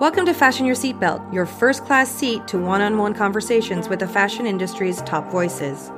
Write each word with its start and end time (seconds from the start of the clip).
Welcome 0.00 0.26
to 0.26 0.32
Fashion 0.32 0.64
Your 0.64 0.76
Seatbelt, 0.76 1.34
your 1.34 1.44
first 1.44 1.84
class 1.84 2.08
seat 2.08 2.46
to 2.46 2.56
one 2.56 2.80
on 2.80 2.98
one 2.98 3.14
conversations 3.14 3.88
with 3.88 3.98
the 3.98 4.06
fashion 4.06 4.46
industry's 4.46 5.02
top 5.02 5.28
voices. 5.28 5.90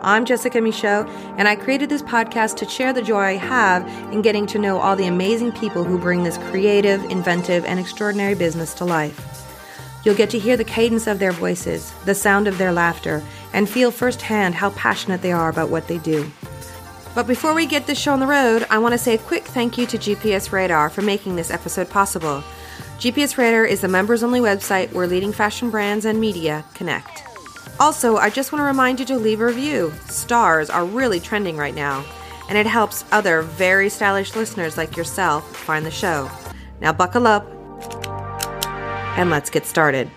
I'm 0.00 0.24
Jessica 0.24 0.60
Michaud, 0.60 1.08
and 1.36 1.48
I 1.48 1.56
created 1.56 1.88
this 1.88 2.02
podcast 2.02 2.54
to 2.58 2.68
share 2.68 2.92
the 2.92 3.02
joy 3.02 3.18
I 3.18 3.32
have 3.32 3.84
in 4.12 4.22
getting 4.22 4.46
to 4.46 4.60
know 4.60 4.78
all 4.78 4.94
the 4.94 5.08
amazing 5.08 5.50
people 5.50 5.82
who 5.82 5.98
bring 5.98 6.22
this 6.22 6.38
creative, 6.38 7.02
inventive, 7.10 7.64
and 7.64 7.80
extraordinary 7.80 8.36
business 8.36 8.74
to 8.74 8.84
life. 8.84 9.20
You'll 10.04 10.14
get 10.14 10.30
to 10.30 10.38
hear 10.38 10.56
the 10.56 10.62
cadence 10.62 11.08
of 11.08 11.18
their 11.18 11.32
voices, 11.32 11.92
the 12.04 12.14
sound 12.14 12.46
of 12.46 12.58
their 12.58 12.70
laughter, 12.70 13.24
and 13.52 13.68
feel 13.68 13.90
firsthand 13.90 14.54
how 14.54 14.70
passionate 14.70 15.20
they 15.20 15.32
are 15.32 15.48
about 15.48 15.68
what 15.68 15.88
they 15.88 15.98
do. 15.98 16.30
But 17.14 17.26
before 17.26 17.54
we 17.54 17.66
get 17.66 17.86
this 17.86 17.98
show 17.98 18.12
on 18.12 18.20
the 18.20 18.26
road, 18.26 18.66
I 18.70 18.78
want 18.78 18.92
to 18.92 18.98
say 18.98 19.14
a 19.14 19.18
quick 19.18 19.44
thank 19.44 19.76
you 19.76 19.86
to 19.86 19.98
GPS 19.98 20.52
Radar 20.52 20.88
for 20.90 21.02
making 21.02 21.36
this 21.36 21.50
episode 21.50 21.90
possible. 21.90 22.42
GPS 22.98 23.36
Radar 23.36 23.64
is 23.64 23.80
the 23.80 23.88
members 23.88 24.22
only 24.22 24.40
website 24.40 24.92
where 24.92 25.06
leading 25.06 25.32
fashion 25.32 25.70
brands 25.70 26.04
and 26.04 26.20
media 26.20 26.64
connect. 26.74 27.22
Also, 27.80 28.16
I 28.16 28.28
just 28.28 28.52
want 28.52 28.60
to 28.60 28.66
remind 28.66 28.98
you 28.98 29.06
to 29.06 29.16
leave 29.16 29.40
a 29.40 29.46
review. 29.46 29.92
Stars 30.06 30.68
are 30.68 30.84
really 30.84 31.20
trending 31.20 31.56
right 31.56 31.74
now, 31.74 32.04
and 32.48 32.58
it 32.58 32.66
helps 32.66 33.04
other 33.12 33.42
very 33.42 33.88
stylish 33.88 34.34
listeners 34.34 34.76
like 34.76 34.96
yourself 34.96 35.56
find 35.56 35.86
the 35.86 35.90
show. 35.90 36.30
Now, 36.80 36.92
buckle 36.92 37.26
up 37.26 37.46
and 39.16 39.30
let's 39.30 39.50
get 39.50 39.66
started. 39.66 40.10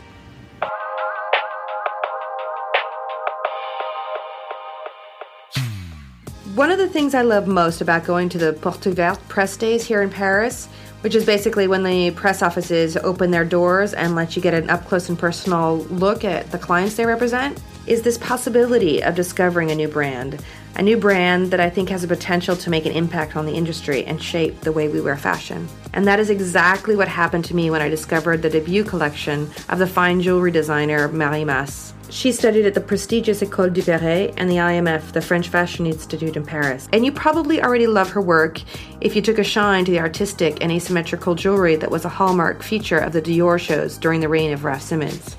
One 6.56 6.70
of 6.70 6.80
the 6.80 6.90
things 6.90 7.16
I 7.16 7.22
love 7.22 7.48
most 7.48 7.80
about 7.80 8.04
going 8.04 8.28
to 8.28 8.38
the 8.38 8.52
Porte 8.52 8.82
Ouverte 8.82 9.26
press 9.30 9.56
days 9.56 9.86
here 9.86 10.02
in 10.02 10.10
Paris, 10.10 10.68
which 11.00 11.16
is 11.16 11.26
basically 11.26 11.66
when 11.66 11.82
the 11.82 12.12
press 12.12 12.42
offices 12.42 12.98
open 12.98 13.32
their 13.32 13.46
doors 13.46 13.94
and 13.94 14.16
let 14.16 14.36
you 14.36 14.42
get 14.42 14.54
an 14.54 14.70
up 14.70 14.86
close 14.86 15.08
and 15.08 15.18
personal 15.18 15.78
look 15.86 16.26
at 16.26 16.52
the 16.52 16.58
clients 16.60 16.96
they 16.96 17.06
represent, 17.06 17.62
is 17.88 18.02
this 18.02 18.18
possibility 18.18 19.02
of 19.02 19.16
discovering 19.16 19.72
a 19.72 19.76
new 19.76 19.88
brand. 19.88 20.44
A 20.76 20.82
new 20.82 20.98
brand 20.98 21.52
that 21.52 21.62
I 21.62 21.70
think 21.70 21.88
has 21.88 22.04
a 22.04 22.08
potential 22.08 22.58
to 22.58 22.70
make 22.70 22.86
an 22.86 22.92
impact 22.92 23.38
on 23.38 23.46
the 23.46 23.56
industry 23.56 24.04
and 24.04 24.22
shape 24.22 24.60
the 24.60 24.74
way 24.74 24.90
we 24.90 25.00
wear 25.00 25.16
fashion. 25.16 25.70
And 25.94 26.06
that 26.06 26.20
is 26.20 26.30
exactly 26.30 26.98
what 26.98 27.08
happened 27.08 27.46
to 27.46 27.56
me 27.56 27.70
when 27.70 27.82
I 27.82 27.88
discovered 27.88 28.42
the 28.42 28.50
debut 28.50 28.84
collection 28.84 29.50
of 29.70 29.80
the 29.80 29.88
fine 29.88 30.22
jewelry 30.22 30.52
designer 30.52 31.08
Marie 31.08 31.46
Mas. 31.46 31.94
She 32.12 32.34
studied 32.34 32.66
at 32.66 32.74
the 32.74 32.82
prestigious 32.82 33.40
École 33.40 33.74
Duperré 33.74 34.34
and 34.36 34.52
the 34.52 34.58
IMF, 34.58 35.14
the 35.14 35.22
French 35.22 35.48
Fashion 35.48 35.86
Institute 35.86 36.36
in 36.36 36.46
Paris. 36.46 36.90
And 36.92 37.06
you 37.06 37.12
probably 37.14 37.64
already 37.64 37.88
love 37.88 38.10
her 38.10 38.20
work 38.20 38.62
if 39.00 39.16
you 39.16 39.22
took 39.22 39.40
a 39.40 39.46
shine 39.46 39.86
to 39.86 39.92
the 39.92 40.02
artistic 40.02 40.58
and 40.62 40.74
asymmetrical 40.74 41.36
jewelry 41.36 41.78
that 41.78 41.90
was 41.90 42.04
a 42.04 42.10
hallmark 42.10 42.64
feature 42.64 42.98
of 42.98 43.14
the 43.14 43.22
Dior 43.22 43.58
shows 43.58 43.98
during 43.98 44.20
the 44.20 44.28
reign 44.28 44.52
of 44.52 44.66
Raf 44.66 44.82
Simons. 44.82 45.38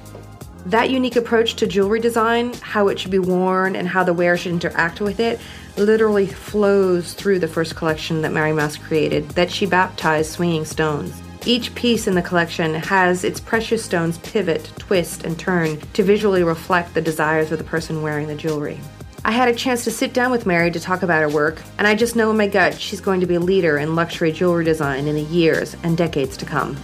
That 0.64 0.88
unique 0.88 1.16
approach 1.16 1.56
to 1.56 1.66
jewelry 1.66 2.00
design, 2.00 2.54
how 2.54 2.88
it 2.88 2.98
should 2.98 3.10
be 3.10 3.18
worn, 3.18 3.76
and 3.76 3.86
how 3.86 4.02
the 4.02 4.14
wearer 4.14 4.38
should 4.38 4.52
interact 4.52 5.02
with 5.02 5.20
it, 5.20 5.40
literally 5.76 6.26
flows 6.26 7.12
through 7.12 7.40
the 7.40 7.48
first 7.48 7.76
collection 7.76 8.22
that 8.22 8.32
Marie 8.32 8.52
Mas 8.52 8.78
created, 8.78 9.28
that 9.32 9.50
she 9.50 9.66
baptized 9.66 10.30
Swinging 10.30 10.64
Stones. 10.64 11.20
Each 11.44 11.74
piece 11.74 12.06
in 12.06 12.14
the 12.14 12.22
collection 12.22 12.74
has 12.74 13.24
its 13.24 13.40
precious 13.40 13.84
stones 13.84 14.18
pivot, 14.18 14.70
twist, 14.78 15.24
and 15.24 15.36
turn 15.36 15.80
to 15.94 16.04
visually 16.04 16.44
reflect 16.44 16.94
the 16.94 17.00
desires 17.00 17.50
of 17.50 17.58
the 17.58 17.64
person 17.64 18.00
wearing 18.00 18.28
the 18.28 18.36
jewelry. 18.36 18.78
I 19.24 19.32
had 19.32 19.48
a 19.48 19.54
chance 19.54 19.82
to 19.84 19.90
sit 19.90 20.12
down 20.12 20.30
with 20.30 20.46
Mary 20.46 20.70
to 20.70 20.78
talk 20.78 21.02
about 21.02 21.20
her 21.20 21.28
work, 21.28 21.60
and 21.78 21.86
I 21.86 21.96
just 21.96 22.14
know 22.14 22.30
in 22.30 22.36
my 22.36 22.46
gut 22.46 22.80
she's 22.80 23.00
going 23.00 23.20
to 23.20 23.26
be 23.26 23.34
a 23.34 23.40
leader 23.40 23.78
in 23.78 23.96
luxury 23.96 24.30
jewelry 24.30 24.64
design 24.64 25.08
in 25.08 25.16
the 25.16 25.22
years 25.22 25.74
and 25.82 25.96
decades 25.96 26.36
to 26.36 26.44
come. 26.44 26.76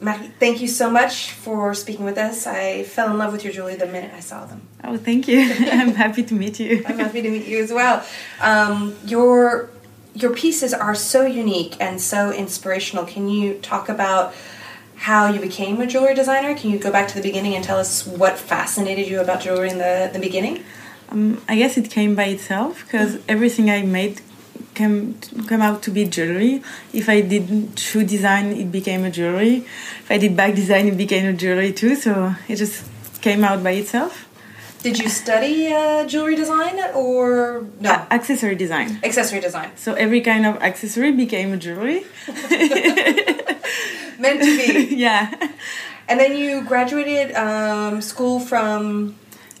Marie, 0.00 0.32
thank 0.40 0.60
you 0.60 0.68
so 0.68 0.90
much 0.90 1.30
for 1.30 1.74
speaking 1.74 2.04
with 2.04 2.18
us. 2.18 2.46
I 2.46 2.84
fell 2.84 3.10
in 3.10 3.18
love 3.18 3.32
with 3.32 3.44
your 3.44 3.52
jewelry 3.52 3.76
the 3.76 3.86
minute 3.86 4.12
I 4.14 4.20
saw 4.20 4.46
them. 4.46 4.66
Oh, 4.82 4.96
thank 4.96 5.28
you. 5.28 5.40
I'm 5.70 5.94
happy 5.94 6.24
to 6.24 6.34
meet 6.34 6.58
you. 6.58 6.82
I'm 6.88 6.98
happy 6.98 7.22
to 7.22 7.30
meet 7.30 7.46
you 7.46 7.62
as 7.62 7.70
well. 7.70 8.04
Um, 8.40 8.96
your 9.04 9.70
your 10.14 10.34
pieces 10.34 10.74
are 10.74 10.94
so 10.94 11.26
unique 11.26 11.76
and 11.80 12.00
so 12.00 12.32
inspirational. 12.32 13.04
Can 13.04 13.28
you 13.28 13.54
talk 13.54 13.88
about 13.88 14.34
how 14.96 15.32
you 15.32 15.40
became 15.40 15.80
a 15.80 15.86
jewelry 15.86 16.14
designer? 16.14 16.54
Can 16.54 16.70
you 16.70 16.78
go 16.78 16.90
back 16.90 17.08
to 17.08 17.14
the 17.14 17.22
beginning 17.22 17.54
and 17.54 17.64
tell 17.64 17.78
us 17.78 18.06
what 18.06 18.38
fascinated 18.38 19.08
you 19.08 19.20
about 19.20 19.40
jewelry 19.40 19.70
in 19.70 19.78
the, 19.78 20.10
the 20.12 20.18
beginning? 20.18 20.64
Um, 21.08 21.42
I 21.48 21.56
guess 21.56 21.76
it 21.76 21.90
came 21.90 22.14
by 22.14 22.26
itself 22.26 22.84
because 22.84 23.14
mm-hmm. 23.14 23.30
everything 23.30 23.70
I 23.70 23.82
made 23.82 24.20
came 24.74 25.18
came 25.48 25.62
out 25.62 25.82
to 25.84 25.90
be 25.90 26.04
jewelry. 26.04 26.62
If 26.92 27.08
I 27.08 27.20
did 27.22 27.78
shoe 27.78 28.04
design, 28.04 28.52
it 28.52 28.70
became 28.70 29.04
a 29.04 29.10
jewelry. 29.10 29.64
If 30.04 30.10
I 30.10 30.18
did 30.18 30.36
bag 30.36 30.54
design, 30.54 30.86
it 30.86 30.96
became 30.96 31.26
a 31.26 31.32
jewelry 31.32 31.72
too. 31.72 31.96
So 31.96 32.34
it 32.48 32.56
just 32.56 32.84
came 33.20 33.42
out 33.42 33.62
by 33.62 33.72
itself. 33.72 34.29
Did 34.82 34.98
you 34.98 35.08
study 35.10 35.72
uh, 35.72 36.06
jewelry 36.06 36.36
design 36.36 36.80
or 36.94 37.66
no? 37.80 37.90
A- 37.90 38.06
accessory 38.14 38.54
design. 38.56 38.98
Accessory 39.04 39.40
design. 39.40 39.70
So 39.76 39.92
every 39.94 40.20
kind 40.22 40.46
of 40.46 40.56
accessory 40.62 41.12
became 41.12 41.52
a 41.52 41.56
jewelry. 41.58 42.04
Meant 44.18 44.42
to 44.42 44.56
be. 44.56 44.94
yeah. 45.06 45.30
And 46.08 46.18
then 46.18 46.36
you 46.36 46.62
graduated 46.62 47.34
um, 47.36 48.00
school 48.00 48.40
from. 48.40 49.16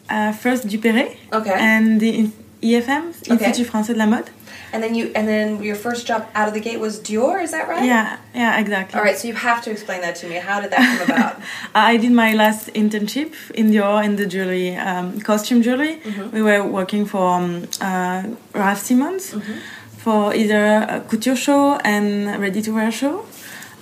Uh, 0.08 0.32
first 0.32 0.66
Duperré. 0.66 1.16
Okay. 1.32 1.54
And 1.54 2.00
the 2.00 2.30
IFM, 2.62 3.14
Okay. 3.30 3.44
Institut 3.46 3.66
Français 3.70 3.92
de 3.94 3.98
la 3.98 4.06
Mode. 4.06 4.30
And 4.72 4.82
then 4.82 4.94
you 4.94 5.10
and 5.14 5.26
then 5.26 5.62
your 5.62 5.74
first 5.74 6.06
job 6.06 6.28
out 6.34 6.48
of 6.48 6.54
the 6.54 6.60
gate 6.60 6.78
was 6.78 7.00
Dior, 7.00 7.42
is 7.42 7.50
that 7.50 7.68
right? 7.68 7.84
Yeah, 7.84 8.18
yeah, 8.34 8.60
exactly. 8.60 8.98
All 8.98 9.04
right, 9.04 9.16
so 9.16 9.26
you 9.28 9.34
have 9.34 9.62
to 9.64 9.70
explain 9.70 10.00
that 10.02 10.16
to 10.16 10.28
me. 10.28 10.36
How 10.36 10.60
did 10.60 10.70
that 10.70 10.98
come 10.98 11.10
about? 11.10 11.40
I 11.74 11.96
did 11.96 12.12
my 12.12 12.32
last 12.34 12.68
internship 12.74 13.34
in 13.52 13.70
Dior 13.70 14.04
in 14.04 14.16
the 14.16 14.26
jewelry, 14.26 14.76
um, 14.76 15.20
costume 15.20 15.62
jewelry. 15.62 15.96
Mm-hmm. 15.96 16.30
We 16.36 16.42
were 16.42 16.62
working 16.64 17.04
for 17.06 17.34
um, 17.34 17.68
uh, 17.80 18.22
Raf 18.54 18.78
Simons 18.80 19.32
Mm-hmm. 19.32 19.58
for 19.98 20.34
either 20.34 20.64
a 20.88 21.00
couture 21.08 21.36
show 21.36 21.76
and 21.84 22.40
ready 22.40 22.62
to 22.62 22.70
wear 22.72 22.90
show. 22.90 23.24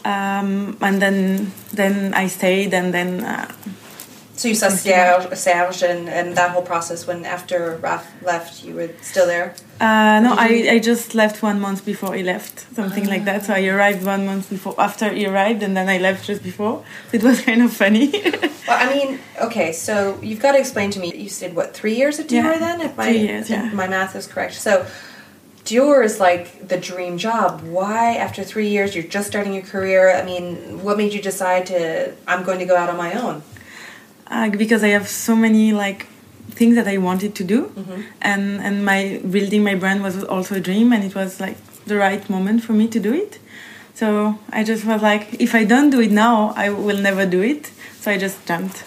Um, 0.04 0.76
and 0.80 1.00
then 1.02 1.52
then 1.72 2.14
I 2.14 2.28
stayed 2.28 2.72
and 2.72 2.94
then 2.94 3.24
uh, 3.24 3.52
so 4.38 4.46
you 4.46 4.54
saw 4.54 4.68
Serge, 4.68 5.36
Serge 5.36 5.82
and, 5.82 6.08
and 6.08 6.36
that 6.36 6.52
whole 6.52 6.62
process 6.62 7.06
when 7.08 7.24
after 7.24 7.76
Raf 7.82 8.06
left, 8.22 8.62
you 8.62 8.74
were 8.74 8.90
still 9.02 9.26
there? 9.26 9.54
Uh, 9.80 10.20
no 10.20 10.34
I, 10.36 10.68
I 10.70 10.78
just 10.78 11.14
left 11.14 11.42
one 11.42 11.60
month 11.60 11.84
before 11.84 12.14
he 12.14 12.22
left 12.22 12.74
something 12.74 13.06
like 13.06 13.24
that 13.26 13.44
so 13.44 13.54
I 13.54 13.64
arrived 13.66 14.04
one 14.04 14.26
month 14.26 14.50
before 14.50 14.74
after 14.78 15.12
he 15.12 15.26
arrived 15.26 15.62
and 15.62 15.76
then 15.76 15.88
I 15.88 15.98
left 15.98 16.26
just 16.26 16.42
before 16.42 16.84
it 17.12 17.22
was 17.22 17.40
kind 17.48 17.62
of 17.62 17.72
funny 17.72 18.10
Well, 18.68 18.78
I 18.86 18.92
mean, 18.92 19.18
okay, 19.40 19.72
so 19.72 20.18
you've 20.20 20.40
got 20.40 20.52
to 20.52 20.58
explain 20.58 20.90
to 20.90 21.00
me. 21.00 21.14
You 21.14 21.30
said 21.30 21.54
what 21.56 21.72
three 21.72 21.94
years 21.94 22.18
at 22.20 22.26
Dior 22.26 22.42
Yeah, 22.42 22.58
then, 22.58 22.80
if 22.82 22.96
my 22.98 23.04
three 23.06 23.18
years, 23.28 23.50
if 23.50 23.72
my 23.72 23.88
math 23.88 24.14
is 24.14 24.26
correct. 24.26 24.54
So 24.54 24.84
Dior 25.64 26.04
is 26.04 26.20
like 26.20 26.68
the 26.68 26.76
dream 26.76 27.16
job. 27.16 27.62
Why, 27.62 28.16
after 28.16 28.42
three 28.44 28.68
years, 28.68 28.94
you're 28.94 29.04
just 29.04 29.26
starting 29.28 29.54
your 29.54 29.62
career? 29.62 30.14
I 30.14 30.22
mean, 30.22 30.82
what 30.82 30.98
made 30.98 31.12
you 31.14 31.22
decide 31.22 31.64
to? 31.66 32.12
I'm 32.26 32.42
going 32.42 32.58
to 32.58 32.66
go 32.66 32.76
out 32.76 32.90
on 32.90 32.96
my 32.98 33.12
own. 33.14 33.42
uh, 34.26 34.50
because 34.50 34.82
I 34.84 34.88
have 34.88 35.08
so 35.08 35.34
many 35.34 35.72
like 35.72 36.06
things 36.58 36.74
that 36.78 36.88
I 36.94 36.98
wanted 37.08 37.32
to 37.40 37.44
do, 37.54 37.60
Mm-hmm. 37.78 38.00
and 38.32 38.42
and 38.66 38.74
my 38.92 39.00
building 39.34 39.62
my 39.70 39.76
brand 39.82 40.00
was 40.08 40.14
also 40.34 40.52
a 40.60 40.62
dream, 40.68 40.88
and 40.94 41.02
it 41.08 41.14
was 41.20 41.30
like 41.46 41.56
the 41.90 41.96
right 42.06 42.24
moment 42.34 42.58
for 42.66 42.74
me 42.80 42.86
to 42.88 43.00
do 43.08 43.12
it. 43.24 43.32
So 44.00 44.08
I 44.58 44.60
just 44.70 44.82
was 44.92 45.00
like, 45.10 45.24
if 45.46 45.52
I 45.60 45.64
don't 45.72 45.90
do 45.90 46.00
it 46.06 46.12
now, 46.26 46.36
I 46.64 46.66
will 46.86 47.00
never 47.08 47.24
do 47.36 47.40
it. 47.52 47.62
So 48.00 48.06
I 48.14 48.16
just 48.26 48.38
jumped. 48.50 48.78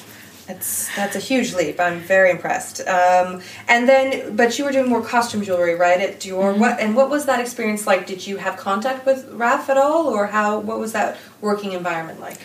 That's 0.47 0.71
that's 0.99 1.15
a 1.21 1.23
huge 1.29 1.49
leap. 1.59 1.77
I'm 1.87 1.99
very 2.15 2.29
impressed. 2.37 2.77
Um, 2.97 3.27
and 3.73 3.81
then, 3.91 4.35
but 4.39 4.49
you 4.57 4.65
were 4.65 4.71
doing 4.77 4.89
more 4.89 5.03
costume 5.15 5.41
jewelry, 5.47 5.75
right, 5.85 5.99
at 6.07 6.13
Dior. 6.21 6.51
What 6.63 6.73
and 6.83 6.91
what 6.99 7.09
was 7.15 7.23
that 7.29 7.39
experience 7.45 7.83
like? 7.91 8.01
Did 8.13 8.21
you 8.27 8.35
have 8.45 8.53
contact 8.69 9.05
with 9.05 9.19
Raf 9.43 9.63
at 9.73 9.77
all, 9.85 10.03
or 10.15 10.23
how? 10.37 10.49
What 10.69 10.77
was 10.83 10.91
that 10.97 11.09
working 11.41 11.71
environment 11.81 12.19
like? 12.27 12.39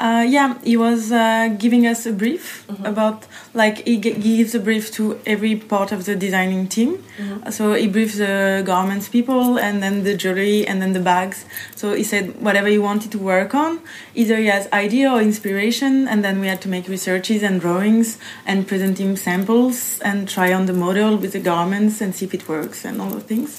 Uh, 0.00 0.24
yeah, 0.36 0.58
he 0.64 0.76
was 0.78 1.12
uh, 1.12 1.48
giving 1.58 1.86
us 1.86 2.06
a 2.06 2.12
brief 2.12 2.46
Mm-hmm. 2.70 2.86
about 2.86 3.26
like 3.52 3.76
he 3.86 3.96
g- 4.04 4.14
gives 4.14 4.54
a 4.54 4.60
brief 4.60 4.84
to 4.92 5.02
every 5.26 5.56
part 5.56 5.90
of 5.92 6.04
the 6.04 6.14
designing 6.14 6.68
team. 6.68 6.90
Mm-hmm. 7.18 7.50
So 7.50 7.62
he 7.74 7.88
briefs 7.88 8.16
the 8.16 8.62
garments 8.64 9.08
people 9.08 9.58
and 9.58 9.82
then 9.82 10.04
the 10.04 10.14
jewelry 10.22 10.58
and 10.68 10.80
then 10.80 10.92
the 10.92 11.00
bags. 11.12 11.44
So 11.74 11.94
he 11.94 12.04
said 12.04 12.24
whatever 12.40 12.68
he 12.68 12.78
wanted 12.78 13.10
to 13.12 13.18
work 13.18 13.54
on, 13.54 13.80
either 14.14 14.36
he 14.36 14.46
has 14.46 14.68
idea 14.72 15.10
or 15.10 15.20
inspiration, 15.20 16.06
and 16.08 16.22
then 16.24 16.38
we 16.40 16.46
had 16.46 16.60
to 16.62 16.68
make 16.68 16.86
researches 16.88 17.42
and 17.42 17.60
drawings 17.60 18.18
and 18.46 18.66
present 18.68 18.98
him 18.98 19.16
samples 19.16 20.00
and 20.08 20.28
try 20.28 20.52
on 20.58 20.66
the 20.66 20.72
model 20.86 21.16
with 21.22 21.32
the 21.32 21.40
garments 21.52 22.00
and 22.00 22.14
see 22.14 22.24
if 22.26 22.32
it 22.32 22.48
works 22.48 22.84
and 22.84 23.00
all 23.02 23.10
the 23.10 23.26
things. 23.32 23.50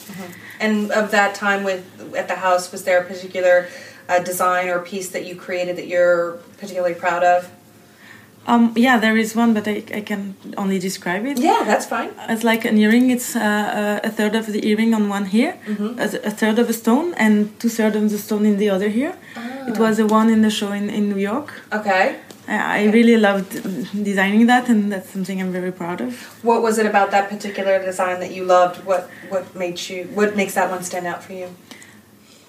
And 0.59 0.89
of 0.91 1.11
that 1.11 1.35
time 1.35 1.61
with 1.69 1.83
at 2.15 2.27
the 2.27 2.35
house, 2.47 2.71
was 2.71 2.81
there 2.85 2.99
a 3.01 3.05
particular 3.13 3.67
uh, 4.09 4.19
design 4.19 4.69
or 4.69 4.79
piece 4.79 5.09
that 5.09 5.25
you 5.25 5.35
created 5.35 5.75
that 5.77 5.87
you're 5.87 6.33
particularly 6.57 6.95
proud 6.95 7.23
of? 7.23 7.49
Um, 8.47 8.73
yeah, 8.75 8.97
there 8.97 9.15
is 9.17 9.35
one, 9.35 9.53
but 9.53 9.67
I, 9.67 9.83
I 9.93 10.01
can 10.01 10.35
only 10.57 10.79
describe 10.79 11.25
it. 11.27 11.37
Yeah, 11.37 11.61
that's 11.63 11.85
fine. 11.85 12.09
It's 12.27 12.43
like 12.43 12.65
an 12.65 12.75
earring. 12.77 13.11
It's 13.11 13.35
uh, 13.35 13.99
a 14.03 14.09
third 14.09 14.33
of 14.35 14.47
the 14.47 14.67
earring 14.67 14.95
on 14.95 15.09
one 15.09 15.25
here, 15.25 15.53
Mm-hmm. 15.67 15.99
a, 15.99 16.05
a 16.27 16.31
third 16.31 16.57
of 16.57 16.67
a 16.67 16.73
stone, 16.73 17.13
and 17.17 17.33
two 17.59 17.69
thirds 17.69 17.95
of 17.95 18.09
the 18.09 18.17
stone 18.17 18.45
in 18.47 18.57
the 18.57 18.67
other 18.71 18.89
here. 18.89 19.13
Ah. 19.35 19.67
It 19.69 19.77
was 19.77 19.97
the 19.97 20.07
one 20.07 20.31
in 20.31 20.41
the 20.41 20.49
show 20.49 20.71
in, 20.71 20.89
in 20.89 21.09
New 21.09 21.19
York. 21.19 21.53
Okay. 21.71 22.15
I, 22.47 22.79
I 22.79 22.83
really 22.91 23.15
loved 23.17 23.51
designing 24.03 24.47
that, 24.47 24.69
and 24.69 24.91
that's 24.91 25.11
something 25.11 25.39
I'm 25.39 25.51
very 25.51 25.71
proud 25.71 26.01
of. 26.01 26.11
What 26.43 26.63
was 26.63 26.79
it 26.79 26.87
about 26.87 27.11
that 27.11 27.29
particular 27.29 27.77
design 27.85 28.19
that 28.21 28.31
you 28.31 28.43
loved? 28.43 28.83
What 28.85 29.07
what 29.29 29.55
made 29.55 29.79
you? 29.87 30.05
What 30.15 30.35
makes 30.35 30.55
that 30.55 30.71
one 30.71 30.81
stand 30.83 31.05
out 31.05 31.23
for 31.23 31.33
you? 31.33 31.49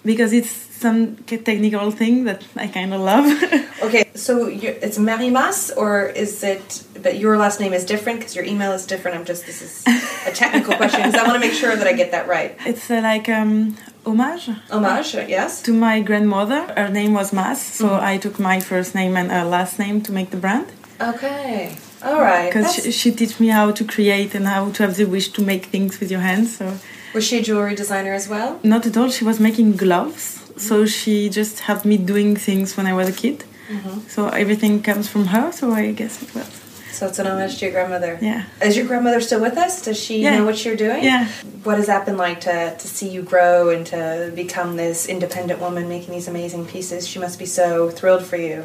Because 0.05 0.33
it's 0.33 0.51
some 0.51 1.17
technical 1.17 1.91
thing 1.93 2.25
that 2.25 2.45
I 2.57 2.67
kind 2.67 2.93
of 2.93 3.01
love. 3.01 3.27
Okay, 3.83 4.05
so 4.15 4.47
it's 4.47 4.97
Marie 4.97 5.31
Mas, 5.31 5.73
or 5.73 6.07
is 6.07 6.45
it? 6.45 6.85
But 7.03 7.19
your 7.19 7.37
last 7.37 7.59
name 7.59 7.73
is 7.73 7.85
different 7.85 8.21
because 8.21 8.37
your 8.37 8.45
email 8.45 8.71
is 8.71 8.87
different. 8.87 9.17
I'm 9.19 9.25
just 9.25 9.45
this 9.45 9.61
is 9.61 9.83
a 10.25 10.31
technical 10.31 10.77
question 10.77 11.01
because 11.01 11.17
I 11.17 11.25
want 11.27 11.35
to 11.35 11.41
make 11.41 11.57
sure 11.63 11.75
that 11.75 11.89
I 11.89 11.93
get 11.93 12.13
that 12.13 12.29
right. 12.29 12.55
it's 12.65 12.89
uh, 12.91 13.01
like 13.03 13.29
um, 13.29 13.77
homage 14.07 14.51
Homage, 14.71 15.15
yes. 15.29 15.63
to 15.63 15.73
my 15.73 16.01
grandmother. 16.01 16.61
Her 16.77 16.91
name 16.91 17.13
was 17.13 17.33
Mas, 17.33 17.61
so 17.61 17.87
Mm-hmm. 17.89 18.05
I 18.13 18.19
took 18.19 18.39
my 18.39 18.61
first 18.61 18.95
name 18.95 19.17
and 19.17 19.33
her 19.33 19.45
last 19.45 19.81
name 19.81 20.01
to 20.03 20.13
make 20.13 20.31
the 20.31 20.37
brand. 20.45 20.67
Okay, 21.01 21.77
all 22.05 22.21
right. 22.21 22.49
Because 22.49 22.75
she, 22.75 22.93
she 22.93 23.11
teach 23.11 23.41
me 23.41 23.49
how 23.49 23.73
to 23.73 23.85
create 23.85 24.31
and 24.37 24.47
how 24.47 24.71
to 24.75 24.83
have 24.85 24.95
the 24.97 25.07
wish 25.07 25.29
to 25.37 25.43
make 25.43 25.65
things 25.75 25.99
with 25.99 26.11
your 26.15 26.21
hands. 26.21 26.57
So 26.59 26.67
Was 27.15 27.25
she 27.27 27.39
a 27.39 27.43
jewelry 27.43 27.75
designer 27.75 28.13
as 28.13 28.29
well? 28.29 28.61
not 28.63 28.87
at 28.87 28.97
all. 28.97 29.11
She 29.11 29.25
was 29.25 29.39
making 29.41 29.77
gloves, 29.77 30.25
so 30.57 30.75
mm-hmm. 30.77 30.87
she 30.87 31.29
just 31.29 31.61
helped 31.61 31.85
me 31.85 31.97
doing 31.97 32.37
things 32.37 32.77
when 32.77 32.87
I 32.87 32.95
was 32.95 33.09
a 33.09 33.13
kid. 33.13 33.45
Mm-hmm. 33.69 34.01
So 34.09 34.29
everything 34.29 34.83
comes 34.83 35.09
from 35.09 35.27
her. 35.27 35.53
So 35.53 35.73
I 35.73 35.93
guess 35.93 36.23
it 36.23 36.35
was. 36.35 36.49
So 36.93 37.07
it's 37.09 37.19
an 37.19 37.27
homage 37.27 37.59
to 37.59 37.65
your 37.65 37.73
grandmother. 37.73 38.19
Yeah. 38.21 38.45
Is 38.63 38.77
your 38.77 38.87
grandmother 38.87 39.21
still 39.21 39.41
with 39.41 39.57
us? 39.57 39.83
Does 39.83 39.99
she 39.99 40.23
Yeah. 40.23 40.37
know 40.39 40.45
what 40.45 40.63
you're 40.65 40.77
doing? 40.77 41.03
Yeah. 41.03 41.27
What 41.65 41.77
has 41.79 41.87
that 41.87 42.05
been 42.07 42.19
like 42.19 42.41
to, 42.43 42.77
to 42.77 42.87
see 42.89 43.09
you 43.09 43.23
grow 43.23 43.71
and 43.71 43.87
to 43.87 44.31
become 44.35 44.77
this 44.77 45.07
independent 45.07 45.59
woman 45.61 45.89
making 45.89 46.13
these 46.13 46.29
amazing 46.29 46.67
pieces? 46.67 47.09
She 47.09 47.19
must 47.19 47.39
be 47.39 47.47
so 47.47 47.91
thrilled 47.91 48.25
for 48.25 48.37
you. 48.37 48.65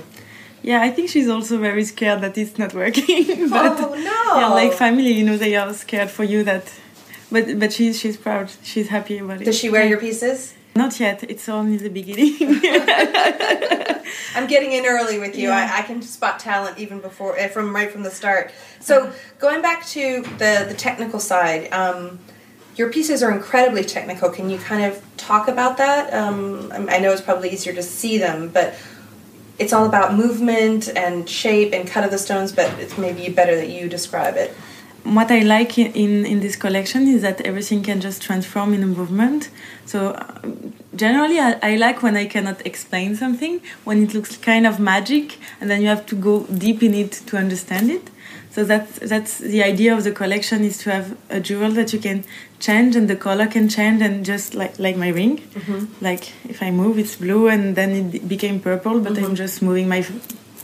Yeah, 0.61 0.81
I 0.81 0.89
think 0.91 1.09
she's 1.09 1.29
also 1.29 1.57
very 1.57 1.85
scared 1.85 2.19
that 2.21 2.38
it's 2.38 2.57
not 2.57 2.73
working. 2.73 3.50
but 3.50 3.79
oh 3.79 3.93
no! 3.95 4.39
yeah, 4.39 4.47
like 4.50 4.73
family, 4.73 5.11
you 5.13 5.23
know, 5.23 5.38
they 5.38 5.55
are 5.55 5.73
scared 5.73 6.09
for 6.09 6.25
you 6.25 6.43
that. 6.43 6.63
But 7.31 7.59
but 7.59 7.74
she's 7.74 8.00
she's 8.00 8.18
proud. 8.18 8.51
She's 8.63 8.88
happy 8.89 9.18
about 9.18 9.41
it. 9.41 9.45
Does 9.45 9.57
she 9.57 9.69
wear 9.69 9.85
your 9.85 10.00
pieces? 10.00 10.53
Not 10.75 11.00
yet. 11.00 11.24
It's 11.24 11.50
only 11.50 11.77
the 11.77 11.89
beginning. 11.89 12.35
I'm 14.35 14.47
getting 14.47 14.74
in 14.74 14.85
early 14.85 15.18
with 15.18 15.35
you. 15.35 15.50
Yeah. 15.50 15.74
I, 15.74 15.79
I 15.79 15.81
can 15.81 16.01
spot 16.03 16.39
talent 16.39 16.77
even 16.77 17.00
before 17.00 17.35
eh, 17.35 17.47
from 17.47 17.74
right 17.74 17.91
from 17.91 18.03
the 18.03 18.12
start. 18.12 18.51
So 18.79 19.12
going 19.39 19.62
back 19.62 19.85
to 19.88 20.21
the 20.38 20.65
the 20.68 20.75
technical 20.77 21.19
side, 21.19 21.74
um, 21.74 22.19
your 22.75 22.91
pieces 22.91 23.24
are 23.24 23.31
incredibly 23.31 23.83
technical. 23.83 24.29
Can 24.29 24.50
you 24.50 24.59
kind 24.59 24.85
of 24.85 25.03
talk 25.18 25.47
about 25.47 25.77
that? 25.77 26.13
Um, 26.13 26.71
I 26.71 26.97
I 26.97 27.00
know 27.00 27.12
it's 27.12 27.21
probably 27.21 27.50
easier 27.51 27.74
to 27.74 27.83
see 27.83 28.18
them, 28.19 28.50
but 28.50 28.75
it's 29.57 29.74
all 29.74 29.85
about 29.88 30.13
movement 30.13 30.88
and 30.95 31.27
shape 31.27 31.74
and 31.74 31.88
cut 31.88 32.03
of 32.03 32.12
the 32.12 32.19
stones. 32.19 32.51
But 32.51 32.79
it's 32.79 32.97
maybe 32.97 33.27
better 33.29 33.56
that 33.56 33.69
you 33.69 33.89
describe 33.89 34.35
it. 34.38 34.56
What 35.15 35.31
I 35.31 35.39
like 35.39 35.77
in, 35.77 36.25
in, 36.25 36.39
this 36.39 36.56
collection 36.56 37.07
is 37.07 37.21
that 37.21 37.42
everything 37.42 37.83
can 37.83 38.01
just 38.01 38.21
transform 38.21 38.74
in 38.74 38.83
a 38.83 38.88
movement. 38.88 39.50
So 39.86 40.12
uh, 40.12 40.42
generally, 40.95 41.39
I, 41.39 41.57
I 41.62 41.75
like 41.75 42.04
when 42.04 42.18
I 42.18 42.25
cannot 42.25 42.65
explain 42.65 43.15
something, 43.15 43.62
when 43.83 44.04
it 44.04 44.13
looks 44.13 44.38
kind 44.38 44.68
of 44.68 44.80
magic, 44.80 45.38
and 45.62 45.69
then 45.69 45.81
you 45.81 45.88
have 45.88 46.06
to 46.07 46.15
go 46.15 46.44
deep 46.45 46.83
in 46.83 46.94
it 46.94 47.12
to 47.27 47.38
understand 47.38 47.89
it. 47.89 48.09
So 48.51 48.63
that's 48.63 48.98
that's 49.00 49.38
the 49.38 49.62
idea 49.62 49.95
of 49.95 50.04
the 50.04 50.12
collection 50.12 50.63
is 50.63 50.80
to 50.80 50.92
have 50.92 51.15
a 51.30 51.39
jewel 51.39 51.69
that 51.71 51.94
you 51.94 52.00
can 52.00 52.24
change 52.60 52.95
and 52.95 53.07
the 53.07 53.15
color 53.15 53.45
can 53.45 53.69
change 53.69 54.01
and 54.01 54.25
just 54.25 54.56
like 54.56 54.80
like 54.80 54.98
my 54.98 55.10
ring, 55.10 55.38
mm-hmm. 55.38 55.86
like 56.03 56.33
if 56.50 56.63
I 56.63 56.71
move 56.71 56.98
it's 56.98 57.15
blue 57.18 57.48
and 57.50 57.75
then 57.75 57.92
it 57.92 58.27
became 58.27 58.60
purple, 58.60 59.00
but 59.00 59.12
I'm 59.12 59.25
mm-hmm. 59.25 59.36
just 59.36 59.62
moving 59.62 59.88
my 59.88 60.03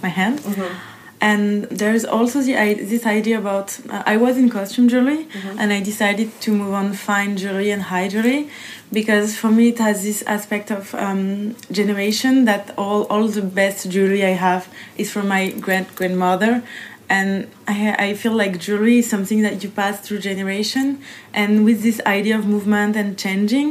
my 0.02 0.10
hand 0.10 0.40
mm-hmm. 0.40 0.93
And 1.30 1.46
there's 1.82 2.06
also 2.16 2.38
the 2.48 2.56
i- 2.66 2.82
this 2.92 3.04
idea 3.20 3.38
about 3.46 3.68
uh, 3.90 4.14
I 4.14 4.16
was 4.26 4.34
in 4.42 4.48
costume 4.58 4.88
jewelry 4.94 5.22
and 5.60 5.68
I 5.78 5.80
decided 5.92 6.30
to 6.46 6.50
move 6.60 6.74
on 6.82 6.88
fine 7.10 7.32
jewelry 7.42 7.70
and 7.76 7.82
high 7.94 8.08
jewelry 8.14 8.42
because 8.98 9.30
for 9.42 9.50
me 9.58 9.64
it 9.74 9.80
has 9.88 9.98
this 10.10 10.20
aspect 10.36 10.68
of 10.78 10.84
um, 11.06 11.56
generation 11.80 12.34
that 12.50 12.64
all 12.84 13.02
all 13.14 13.28
the 13.40 13.46
best 13.62 13.80
jewelry 13.94 14.22
I 14.34 14.36
have 14.48 14.64
is 15.02 15.08
from 15.14 15.26
my 15.36 15.44
grand 15.66 15.88
grandmother. 16.00 16.54
And 17.10 17.32
I, 17.68 17.78
I 18.08 18.14
feel 18.22 18.36
like 18.44 18.54
jewelry 18.66 18.96
is 19.04 19.08
something 19.16 19.42
that 19.48 19.56
you 19.64 19.70
pass 19.82 19.96
through 20.06 20.20
generation 20.32 20.86
and 21.42 21.52
with 21.68 21.80
this 21.88 22.00
idea 22.18 22.36
of 22.40 22.44
movement 22.56 22.94
and 23.02 23.10
changing 23.26 23.70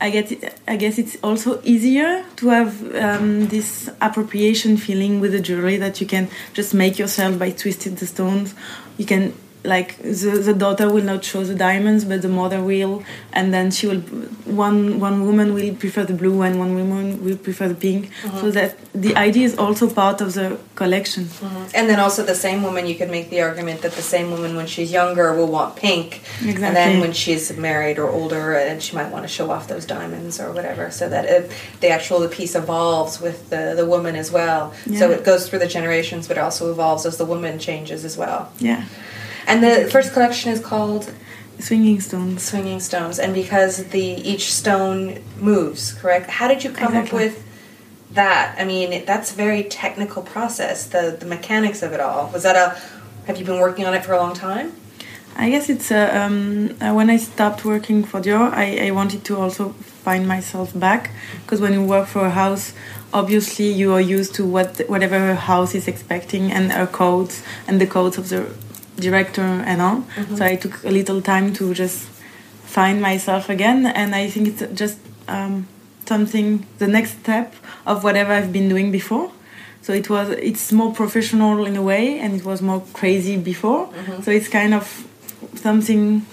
I 0.00 0.10
get 0.10 0.30
it, 0.30 0.60
I 0.68 0.76
guess 0.76 0.98
it's 0.98 1.16
also 1.24 1.60
easier 1.64 2.24
to 2.36 2.48
have 2.48 2.94
um, 2.94 3.48
this 3.48 3.90
appropriation 4.00 4.76
feeling 4.76 5.20
with 5.20 5.32
the 5.32 5.40
jewelry 5.40 5.76
that 5.78 6.00
you 6.00 6.06
can 6.06 6.28
just 6.54 6.72
make 6.72 6.98
yourself 6.98 7.38
by 7.38 7.50
twisting 7.50 7.96
the 7.96 8.06
stones. 8.06 8.54
You 8.96 9.06
can 9.06 9.34
like 9.64 9.98
the, 9.98 10.40
the 10.44 10.54
daughter 10.54 10.90
will 10.90 11.04
not 11.04 11.24
show 11.24 11.44
the 11.44 11.54
diamonds, 11.54 12.04
but 12.04 12.22
the 12.22 12.28
mother 12.28 12.62
will, 12.62 13.02
and 13.32 13.52
then 13.52 13.70
she 13.70 13.86
will. 13.86 14.00
One 14.46 14.98
one 15.00 15.26
woman 15.26 15.52
will 15.54 15.74
prefer 15.74 16.04
the 16.04 16.14
blue, 16.14 16.42
and 16.42 16.58
one 16.58 16.74
woman 16.74 17.22
will 17.24 17.36
prefer 17.36 17.68
the 17.68 17.74
pink. 17.74 18.10
Uh-huh. 18.24 18.40
So 18.40 18.50
that 18.52 18.76
the 18.94 19.16
idea 19.16 19.44
is 19.44 19.58
also 19.58 19.88
part 19.90 20.20
of 20.20 20.34
the 20.34 20.58
collection. 20.74 21.24
Uh-huh. 21.24 21.68
And 21.74 21.88
then 21.90 22.00
also 22.00 22.24
the 22.24 22.34
same 22.34 22.62
woman, 22.62 22.86
you 22.86 22.94
could 22.94 23.10
make 23.10 23.30
the 23.30 23.40
argument 23.42 23.82
that 23.82 23.92
the 23.92 24.02
same 24.02 24.30
woman, 24.30 24.56
when 24.56 24.66
she's 24.66 24.90
younger, 24.90 25.34
will 25.34 25.48
want 25.48 25.76
pink, 25.76 26.22
and 26.40 26.56
then 26.56 26.70
Exactly. 26.70 27.00
when 27.00 27.12
she's 27.12 27.56
married 27.56 27.98
or 27.98 28.08
older, 28.08 28.54
and 28.54 28.82
she 28.82 28.96
might 28.96 29.10
want 29.10 29.24
to 29.24 29.28
show 29.28 29.50
off 29.50 29.68
those 29.68 29.84
diamonds 29.84 30.40
or 30.40 30.52
whatever, 30.52 30.90
so 30.90 31.08
that 31.08 31.24
it, 31.24 31.50
the 31.80 31.88
actual 31.88 32.20
the 32.20 32.28
piece 32.28 32.54
evolves 32.54 33.20
with 33.20 33.50
the 33.50 33.74
the 33.76 33.86
woman 33.86 34.16
as 34.16 34.30
well. 34.32 34.72
So 34.96 35.10
it 35.10 35.24
goes 35.24 35.48
through 35.48 35.58
the 35.58 35.66
generations, 35.66 36.28
but 36.28 36.36
it 36.36 36.40
also 36.40 36.70
evolves 36.70 37.04
as 37.06 37.16
the 37.18 37.24
woman 37.24 37.58
changes 37.58 38.04
as 38.04 38.16
well. 38.16 38.50
Yeah, 38.58 38.84
And 39.48 39.64
the 39.64 39.88
first 39.90 40.12
collection 40.12 40.52
is 40.52 40.60
called 40.60 41.10
swinging 41.58 42.00
stones. 42.00 42.42
Swinging 42.42 42.80
Stones, 42.80 43.18
and 43.18 43.34
because 43.34 43.84
the 43.86 44.06
each 44.32 44.52
stone 44.52 45.22
moves, 45.40 45.92
correct? 45.94 46.28
How 46.28 46.48
did 46.48 46.62
you 46.62 46.70
come 46.70 46.94
up 46.94 47.12
with 47.14 47.42
that? 48.12 48.54
I 48.58 48.64
mean, 48.64 49.06
that's 49.06 49.32
a 49.32 49.34
very 49.34 49.64
technical 49.64 50.22
process. 50.22 50.86
The 50.86 51.16
the 51.18 51.24
mechanics 51.26 51.82
of 51.82 51.94
it 51.94 52.00
all. 52.00 52.30
Was 52.30 52.42
that 52.42 52.56
a? 52.56 52.78
Have 53.26 53.38
you 53.38 53.46
been 53.46 53.58
working 53.58 53.86
on 53.86 53.94
it 53.94 54.04
for 54.04 54.12
a 54.12 54.18
long 54.18 54.34
time? 54.34 54.74
I 55.34 55.50
guess 55.50 55.70
it's 55.70 55.90
uh, 55.90 56.10
um, 56.12 56.76
uh, 56.80 56.92
when 56.92 57.08
I 57.08 57.16
stopped 57.16 57.64
working 57.64 58.02
for 58.02 58.20
Dior, 58.20 58.52
I, 58.52 58.88
I 58.88 58.90
wanted 58.90 59.24
to 59.26 59.36
also 59.36 59.70
find 60.04 60.26
myself 60.26 60.78
back 60.78 61.10
because 61.42 61.60
when 61.60 61.72
you 61.72 61.84
work 61.84 62.08
for 62.08 62.26
a 62.26 62.30
house, 62.30 62.72
obviously 63.14 63.70
you 63.70 63.92
are 63.92 64.00
used 64.00 64.34
to 64.34 64.44
what 64.44 64.80
whatever 64.88 65.34
house 65.34 65.76
is 65.76 65.86
expecting 65.86 66.50
and 66.50 66.72
her 66.72 66.88
codes 66.88 67.42
and 67.68 67.80
the 67.80 67.86
codes 67.86 68.18
of 68.18 68.28
the 68.30 68.52
director 69.00 69.42
and 69.42 69.80
all. 69.80 70.04
So 70.36 70.44
I 70.44 70.56
took 70.56 70.84
a 70.84 70.90
little 70.90 71.20
time 71.22 71.52
to 71.54 71.74
just 71.74 72.08
find 72.64 73.00
myself 73.00 73.48
again, 73.48 73.86
and 73.86 74.14
I 74.14 74.28
think 74.28 74.48
it's 74.48 74.62
just 74.78 74.98
um, 75.28 75.66
something 76.06 76.66
the 76.78 76.86
next 76.86 77.20
step 77.20 77.54
of 77.86 78.04
whatever 78.04 78.32
I've 78.32 78.52
been 78.52 78.68
doing 78.68 78.90
before. 78.90 79.30
So 79.82 79.92
it 79.92 80.10
was 80.10 80.28
it's 80.30 80.72
more 80.72 80.92
professional 80.92 81.64
in 81.64 81.76
a 81.76 81.82
way, 81.82 82.18
and 82.18 82.34
it 82.34 82.44
was 82.44 82.60
more 82.60 82.82
crazy 82.92 83.36
before. 83.36 83.88
So 84.22 84.30
it's 84.30 84.48
kind 84.48 84.74
of 84.74 85.06
something 85.54 86.26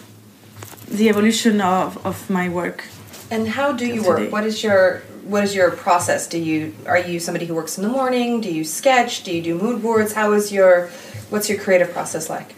the 0.89 1.09
evolution 1.09 1.61
of, 1.61 2.05
of 2.05 2.29
my 2.29 2.49
work. 2.49 2.83
And 3.31 3.47
how 3.47 3.71
do 3.71 3.85
you 3.87 4.03
work? 4.03 4.19
today. 4.19 4.31
What 4.31 4.45
is 4.45 4.63
your 4.63 5.01
what 5.23 5.43
is 5.43 5.55
your 5.55 5.71
process? 5.71 6.27
Do 6.27 6.37
you 6.37 6.73
are 6.85 6.99
you 6.99 7.19
somebody 7.19 7.45
who 7.45 7.55
works 7.55 7.77
in 7.77 7.83
the 7.83 7.89
morning? 7.89 8.41
Do 8.41 8.53
you 8.53 8.63
sketch? 8.63 9.23
Do 9.23 9.33
you 9.35 9.41
do 9.41 9.57
mood 9.57 9.81
boards? 9.81 10.13
How 10.13 10.33
is 10.33 10.51
your 10.51 10.89
what's 11.29 11.49
your 11.49 11.59
creative 11.59 11.91
process 11.91 12.29
like? 12.29 12.55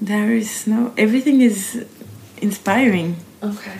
There 0.00 0.32
is 0.32 0.66
no 0.66 0.92
everything 0.96 1.40
is 1.40 1.84
inspiring. 2.40 3.16
Okay. 3.42 3.78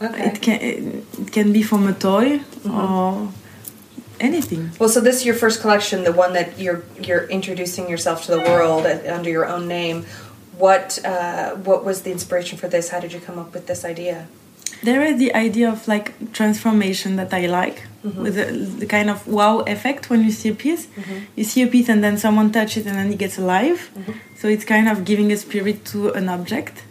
Okay. 0.00 0.26
It 0.26 0.42
can 0.42 0.60
it 0.60 1.32
can 1.32 1.52
be 1.52 1.62
from 1.62 1.86
a 1.86 1.92
toy 1.92 2.40
or 2.68 3.28
anything. 4.20 4.70
Well, 4.78 4.88
so 4.88 5.00
this 5.00 5.16
is 5.16 5.26
your 5.26 5.34
first 5.34 5.60
collection, 5.60 6.04
the 6.04 6.12
one 6.12 6.32
that 6.32 6.58
you're 6.58 6.82
you're 7.00 7.24
introducing 7.24 7.88
yourself 7.88 8.24
to 8.26 8.32
the 8.32 8.40
world 8.40 8.86
under 8.86 9.30
your 9.30 9.46
own 9.46 9.68
name. 9.68 10.06
What 10.58 10.98
uh, 11.04 11.54
what 11.56 11.84
was 11.84 12.02
the 12.02 12.10
inspiration 12.10 12.58
for 12.58 12.68
this? 12.68 12.90
How 12.90 13.00
did 13.00 13.12
you 13.12 13.20
come 13.20 13.38
up 13.38 13.52
with 13.54 13.66
this 13.66 13.84
idea? 13.84 14.28
There 14.82 15.02
is 15.02 15.18
the 15.18 15.32
idea 15.34 15.70
of 15.70 15.86
like 15.86 16.32
transformation 16.32 17.16
that 17.16 17.32
I 17.32 17.46
like, 17.46 17.86
with 18.04 18.34
the, 18.34 18.44
the 18.80 18.86
kind 18.86 19.10
of 19.10 19.26
wow 19.28 19.60
effect 19.60 20.10
when 20.10 20.24
you 20.24 20.30
see 20.30 20.48
a 20.48 20.54
piece. 20.54 20.88
You 21.36 21.44
see 21.44 21.62
a 21.62 21.66
piece 21.66 21.88
and 21.88 22.02
then 22.02 22.18
someone 22.18 22.52
touches 22.52 22.86
it 22.86 22.90
and 22.90 22.98
then 22.98 23.12
it 23.12 23.18
gets 23.18 23.38
alive. 23.38 23.90
So 24.36 24.48
it's 24.48 24.64
kind 24.64 24.88
of 24.88 25.04
giving 25.04 25.32
a 25.32 25.36
spirit 25.36 25.84
to 25.86 26.10
an 26.12 26.28
object, 26.28 26.84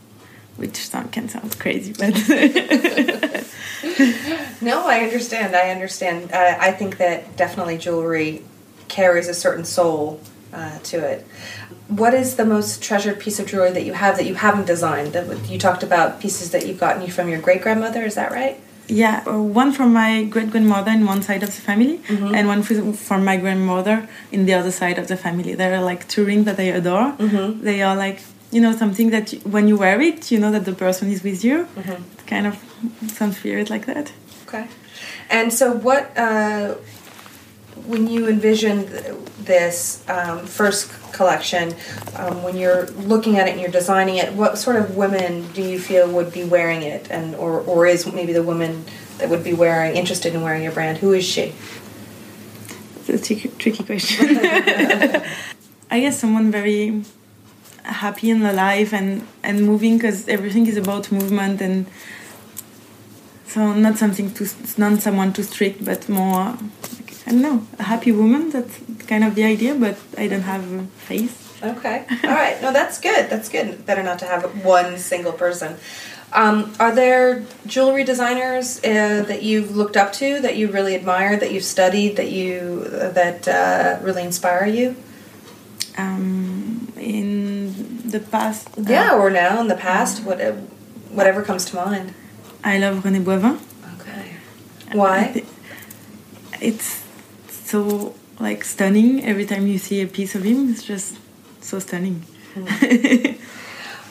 which 0.56 0.88
sound, 0.88 1.12
can 1.12 1.30
sound 1.30 1.60
crazy, 1.60 1.94
but 1.94 2.16
No, 4.62 4.88
I 4.88 5.00
understand. 5.00 5.56
I 5.56 5.72
understand. 5.72 6.32
Uh, 6.32 6.56
I 6.60 6.72
think 6.72 6.98
that 6.98 7.36
definitely 7.36 7.78
jewelry 7.78 8.44
carries 8.88 9.28
a 9.28 9.34
certain 9.34 9.66
soul 9.66 10.22
uh, 10.54 10.78
to 10.80 10.98
it. 10.98 11.26
What 11.88 12.14
is 12.14 12.36
the 12.36 12.46
most 12.46 12.82
treasured 12.82 13.20
piece 13.20 13.40
of 13.40 13.48
jewelry 13.48 13.72
that 13.72 13.84
you 13.84 13.94
have 13.94 14.18
that 14.18 14.26
you 14.26 14.36
haven't 14.36 14.68
designed? 14.68 15.14
That 15.14 15.50
you 15.50 15.58
talked 15.58 15.84
about 15.84 16.22
pieces 16.22 16.52
that 16.52 16.68
you've 16.68 16.80
gotten 16.80 17.02
you 17.02 17.12
from 17.12 17.28
your 17.28 17.42
great 17.42 17.62
grandmother. 17.62 18.04
Is 18.04 18.16
that 18.16 18.32
right? 18.32 18.60
Yeah, 18.88 19.24
uh, 19.26 19.40
one 19.42 19.72
from 19.72 19.94
my 19.94 20.24
great 20.26 20.50
grandmother 20.52 20.92
in 20.92 21.06
one 21.06 21.22
side 21.22 21.44
of 21.44 21.50
the 21.56 21.62
family, 21.62 21.98
Mm-hmm. 22.08 22.36
and 22.36 22.48
one 22.48 22.62
from 22.94 23.24
my 23.24 23.38
grandmother 23.38 24.08
in 24.32 24.46
the 24.46 24.54
other 24.54 24.72
side 24.72 24.98
of 25.00 25.08
the 25.08 25.16
family. 25.18 25.56
There 25.56 25.74
are 25.78 25.84
like 25.84 26.08
two 26.08 26.26
rings 26.26 26.46
that 26.46 26.60
I 26.60 26.64
adore. 26.80 27.14
Mm-hmm. 27.18 27.64
They 27.64 27.82
are 27.82 27.96
like 27.96 28.20
you 28.52 28.60
know 28.62 28.74
something 28.76 29.12
that 29.12 29.32
you, 29.34 29.40
when 29.56 29.68
you 29.70 29.78
wear 29.78 30.02
it, 30.02 30.32
you 30.32 30.40
know 30.40 30.52
that 30.52 30.66
the 30.66 30.74
person 30.74 31.10
is 31.10 31.24
with 31.24 31.44
you. 31.44 31.68
Mm-hmm. 31.78 32.28
Kind 32.28 32.48
of 32.48 32.56
some 33.18 33.32
spirit 33.32 33.70
like 33.70 33.86
that. 33.86 34.12
Okay. 34.48 34.68
And 35.30 35.54
so, 35.54 35.72
what 35.72 36.04
uh, 36.18 36.76
when 37.86 38.08
you 38.08 38.28
envisioned 38.28 38.88
this 39.40 40.04
um, 40.10 40.46
first 40.46 40.92
collection, 41.14 41.76
um, 42.16 42.44
when 42.44 42.56
you're 42.56 42.88
looking 42.92 43.38
at 43.38 43.48
it 43.48 43.52
and 43.52 43.62
you're 43.62 43.72
designing 43.72 44.18
it, 44.18 44.34
what 44.34 44.58
sort 44.58 44.76
of 44.76 44.96
women 44.96 45.52
do 45.54 45.62
you 45.62 45.80
feel 45.80 46.10
would 46.10 46.32
be 46.32 46.44
wearing 46.44 46.84
it, 46.84 47.10
and 47.10 47.36
or 47.36 47.62
or 47.62 47.86
is 47.86 48.12
maybe 48.12 48.34
the 48.34 48.44
woman 48.44 48.86
that 49.18 49.30
would 49.30 49.44
be 49.44 49.54
wearing 49.54 49.96
interested 49.96 50.34
in 50.34 50.42
wearing 50.42 50.64
your 50.64 50.72
brand? 50.72 51.00
Who 51.00 51.14
is 51.14 51.26
she? 51.26 51.54
It's 53.08 53.30
a 53.30 53.48
tricky, 53.48 53.84
question. 53.84 54.38
I 55.92 56.00
guess 56.00 56.20
someone 56.20 56.52
very 56.52 57.04
happy 57.84 58.30
and 58.30 58.46
alive 58.46 58.94
and 58.94 59.28
and 59.44 59.66
moving 59.66 59.98
because 59.98 60.28
everything 60.28 60.68
is 60.68 60.78
about 60.78 61.12
movement 61.12 61.62
and 61.62 61.88
so 63.48 63.74
not 63.74 63.98
something 63.98 64.34
too 64.34 64.48
not 64.78 65.02
someone 65.02 65.34
too 65.34 65.44
strict 65.44 65.84
but 65.84 66.08
more 66.08 66.58
I 67.26 67.32
don't 67.32 67.42
know 67.42 67.68
a 67.80 67.84
happy 67.84 68.12
woman 68.12 68.50
that's 68.50 68.80
kind 69.08 69.24
of 69.24 69.36
the 69.36 69.44
idea 69.44 69.76
but 69.76 69.98
I 70.18 70.28
don't 70.28 70.42
have 70.42 70.64
a 70.74 70.84
face. 70.98 71.38
Okay. 71.64 72.06
All 72.24 72.30
right. 72.30 72.60
No, 72.62 72.74
that's 72.74 73.00
good. 73.00 73.30
That's 73.30 73.48
good. 73.48 73.86
Better 73.86 74.02
not 74.02 74.18
to 74.20 74.26
have 74.26 74.66
one 74.66 74.98
single 74.98 75.32
person. 75.32 75.78
Um, 76.34 76.74
are 76.80 76.96
there 76.96 77.46
jewelry 77.68 78.04
designers 78.04 78.80
uh, 78.80 79.24
that 79.28 79.44
you've 79.44 79.76
looked 79.76 79.98
up 79.98 80.14
to, 80.14 80.40
that 80.42 80.56
you 80.56 80.72
really 80.72 80.96
admire, 80.96 81.38
that 81.38 81.52
you've 81.52 81.66
studied, 81.66 82.16
that 82.16 82.32
you 82.32 82.86
that 82.86 83.48
uh, 83.48 84.00
really 84.02 84.24
inspire 84.24 84.66
you? 84.66 84.96
Um, 85.98 86.92
in 86.98 88.10
the 88.10 88.20
past, 88.20 88.70
uh, 88.78 88.84
Yeah, 88.88 89.14
or 89.16 89.30
now 89.30 89.60
in 89.60 89.68
the 89.68 89.76
past, 89.76 90.24
what, 90.24 90.40
whatever 91.12 91.44
comes 91.44 91.66
to 91.66 91.76
mind. 91.76 92.14
I 92.64 92.78
love 92.78 93.04
René 93.04 93.22
Boivin. 93.24 93.60
Okay. 94.00 94.38
Why? 94.94 95.44
It's 96.62 97.04
so 97.72 98.14
like 98.40 98.64
stunning 98.64 99.24
every 99.32 99.46
time 99.52 99.64
you 99.68 99.78
see 99.78 100.02
a 100.02 100.08
piece 100.08 100.34
of 100.36 100.44
him. 100.44 100.70
It's 100.72 100.84
just 100.84 101.18
so 101.62 101.80
stunning. 101.80 102.18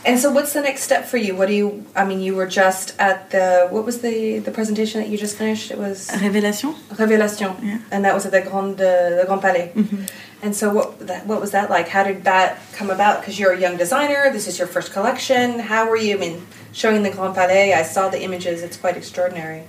And 0.02 0.18
so, 0.18 0.30
what's 0.32 0.54
the 0.54 0.62
next 0.62 0.82
step 0.84 1.04
for 1.04 1.18
you? 1.18 1.36
What 1.36 1.48
do 1.48 1.52
you? 1.52 1.84
I 1.94 2.06
mean, 2.06 2.20
you 2.20 2.34
were 2.34 2.46
just 2.46 2.86
at 2.98 3.30
the 3.34 3.68
what 3.68 3.84
was 3.84 4.00
the 4.00 4.38
the 4.38 4.50
presentation 4.50 4.96
that 5.00 5.10
you 5.10 5.18
just 5.18 5.36
finished? 5.36 5.70
It 5.70 5.76
was 5.76 6.08
Révélation. 6.08 6.72
Révélation, 7.00 7.52
Yeah. 7.62 7.78
and 7.92 8.02
that 8.06 8.14
was 8.14 8.24
at 8.24 8.32
the 8.32 8.40
Grand 8.40 8.78
the 8.78 9.24
Grand 9.28 9.42
Palais. 9.42 9.72
Mhm. 9.76 10.08
And 10.42 10.56
so, 10.56 10.72
what 10.72 11.06
that 11.06 11.26
what 11.26 11.38
was 11.44 11.50
that 11.50 11.68
like? 11.68 11.88
How 11.88 12.02
did 12.02 12.24
that 12.24 12.56
come 12.78 12.88
about? 12.88 13.20
Because 13.20 13.38
you're 13.38 13.52
a 13.52 13.60
young 13.60 13.76
designer. 13.76 14.30
This 14.32 14.46
is 14.48 14.58
your 14.58 14.68
first 14.68 14.90
collection. 14.96 15.58
How 15.58 15.82
were 15.90 15.98
you? 16.06 16.16
I 16.16 16.18
mean, 16.24 16.36
showing 16.72 17.02
the 17.02 17.10
Grand 17.10 17.34
Palais. 17.34 17.74
I 17.74 17.82
saw 17.82 18.08
the 18.08 18.22
images. 18.22 18.62
It's 18.62 18.78
quite 18.84 18.96
extraordinary. 18.96 19.62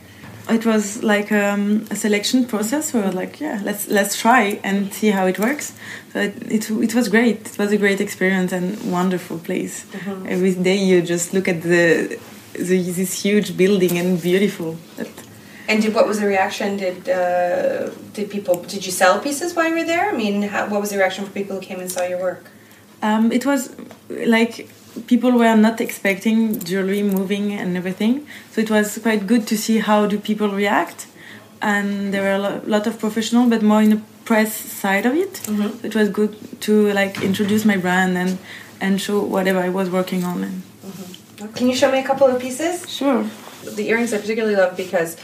It 0.51 0.65
was 0.65 1.01
like 1.03 1.31
um, 1.31 1.85
a 1.89 1.95
selection 1.95 2.45
process 2.45 2.93
where 2.93 3.11
like 3.11 3.39
yeah 3.39 3.61
let's 3.63 3.87
let's 3.87 4.15
try 4.19 4.59
and 4.63 4.93
see 4.93 5.11
how 5.11 5.25
it 5.27 5.37
works. 5.39 5.73
So 6.11 6.19
it, 6.19 6.33
it 6.51 6.69
it 6.69 6.93
was 6.93 7.07
great. 7.09 7.39
It 7.51 7.57
was 7.57 7.71
a 7.71 7.77
great 7.77 8.01
experience 8.01 8.51
and 8.51 8.65
wonderful 8.91 9.37
place. 9.39 9.85
Every 10.27 10.53
day 10.53 10.77
you 10.89 11.01
just 11.01 11.33
look 11.33 11.47
at 11.47 11.61
the, 11.61 12.19
the 12.53 12.77
this 12.99 13.23
huge 13.23 13.55
building 13.55 13.97
and 13.97 14.21
beautiful. 14.21 14.77
But 14.97 15.09
And 15.67 15.81
did, 15.81 15.93
what 15.93 16.05
was 16.07 16.19
the 16.19 16.27
reaction? 16.27 16.77
Did 16.77 17.07
uh, 17.09 17.89
did 18.13 18.29
people? 18.29 18.55
Did 18.73 18.85
you 18.85 18.91
sell 18.91 19.19
pieces 19.19 19.55
while 19.55 19.67
you 19.69 19.75
were 19.79 19.85
there? 19.93 20.05
I 20.13 20.17
mean, 20.23 20.41
how, 20.53 20.67
what 20.71 20.81
was 20.81 20.89
the 20.89 20.97
reaction 20.97 21.25
for 21.25 21.31
people 21.31 21.55
who 21.55 21.61
came 21.61 21.79
and 21.79 21.89
saw 21.89 22.03
your 22.03 22.19
work? 22.19 22.43
Um, 23.01 23.31
it 23.31 23.45
was 23.45 23.61
like 24.09 24.67
people 25.07 25.31
were 25.31 25.55
not 25.55 25.79
expecting 25.81 26.59
jewelry 26.59 27.01
moving 27.03 27.53
and 27.53 27.77
everything, 27.77 28.25
so 28.51 28.61
it 28.61 28.69
was 28.69 28.97
quite 28.97 29.25
good 29.27 29.47
to 29.47 29.57
see 29.57 29.79
how 29.79 30.05
do 30.07 30.17
people 30.19 30.49
react. 30.49 31.07
And 31.61 32.13
there 32.13 32.23
were 32.23 32.37
a 32.47 32.61
lot 32.65 32.87
of 32.87 32.99
professional, 32.99 33.47
but 33.49 33.61
more 33.61 33.81
in 33.81 33.89
the 33.91 34.01
press 34.25 34.53
side 34.55 35.05
of 35.05 35.13
it. 35.15 35.33
Mhm. 35.47 35.83
It 35.83 35.93
was 35.95 36.09
good 36.09 36.33
to 36.61 36.91
like 36.93 37.21
introduce 37.23 37.63
my 37.65 37.77
brand 37.77 38.17
and 38.17 38.37
and 38.83 38.99
show 38.99 39.17
whatever 39.35 39.59
I 39.59 39.69
was 39.69 39.87
working 39.89 40.23
on. 40.23 40.37
And 40.43 40.61
Can 41.55 41.67
you 41.69 41.75
show 41.75 41.91
me 41.91 41.99
a 41.99 42.03
couple 42.03 42.27
of 42.27 42.39
pieces? 42.41 42.75
sure, 42.89 43.25
The 43.77 43.83
earrings 43.89 44.11
I 44.13 44.17
particularly 44.17 44.55
love 44.55 44.75
because 44.75 45.17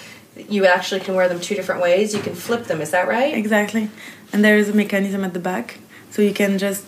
you 0.56 0.66
actually 0.68 1.02
can 1.06 1.16
wear 1.16 1.28
them 1.28 1.40
two 1.40 1.56
different 1.56 1.82
ways. 1.82 2.14
You 2.14 2.22
can 2.22 2.36
flip 2.36 2.64
them. 2.70 2.82
Is 2.82 2.92
that 2.92 3.08
right? 3.08 3.34
exactly. 3.44 3.90
And 4.32 4.44
there 4.46 4.58
is 4.62 4.70
a 4.70 4.74
mechanism 4.74 5.24
at 5.24 5.34
the 5.34 5.40
back, 5.52 5.66
so 6.12 6.22
you 6.22 6.34
can 6.42 6.58
just 6.60 6.84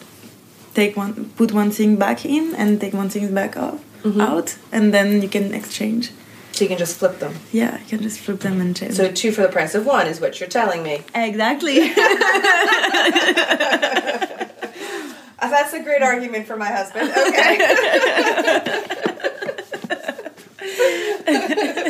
take 0.74 0.96
one, 0.98 1.32
put 1.38 1.52
one 1.52 1.72
thing 1.72 1.96
back 1.96 2.26
in, 2.26 2.54
and 2.56 2.80
take 2.80 2.94
one 2.94 3.10
thing 3.10 3.34
back 3.34 3.58
off, 3.58 3.80
Mhm. 4.04 4.22
out, 4.22 4.56
and 4.72 4.94
then 4.94 5.22
you 5.22 5.30
can 5.30 5.54
exchange. 5.54 6.12
So 6.52 6.66
you 6.66 6.70
can 6.70 6.78
just 6.78 6.98
flip 6.98 7.20
them. 7.20 7.36
Yeah, 7.52 7.78
you 7.80 7.86
can 7.98 8.02
just 8.02 8.20
flip 8.20 8.40
them 8.42 8.60
and 8.60 8.76
change. 8.76 8.96
So 8.96 9.10
two 9.12 9.32
for 9.32 9.42
the 9.44 9.50
price 9.50 9.76
of 9.76 9.86
one 9.86 10.08
is 10.08 10.20
what 10.20 10.40
you're 10.40 10.50
telling 10.50 10.84
me. 10.84 11.02
Exactly. 11.16 11.82
Uh, 11.82 11.96
that's 15.50 15.74
a 15.74 15.82
great 15.82 16.02
argument 16.02 16.48
for 16.48 16.58
my 16.58 16.68
husband. 16.68 17.12
Okay. 17.28 17.58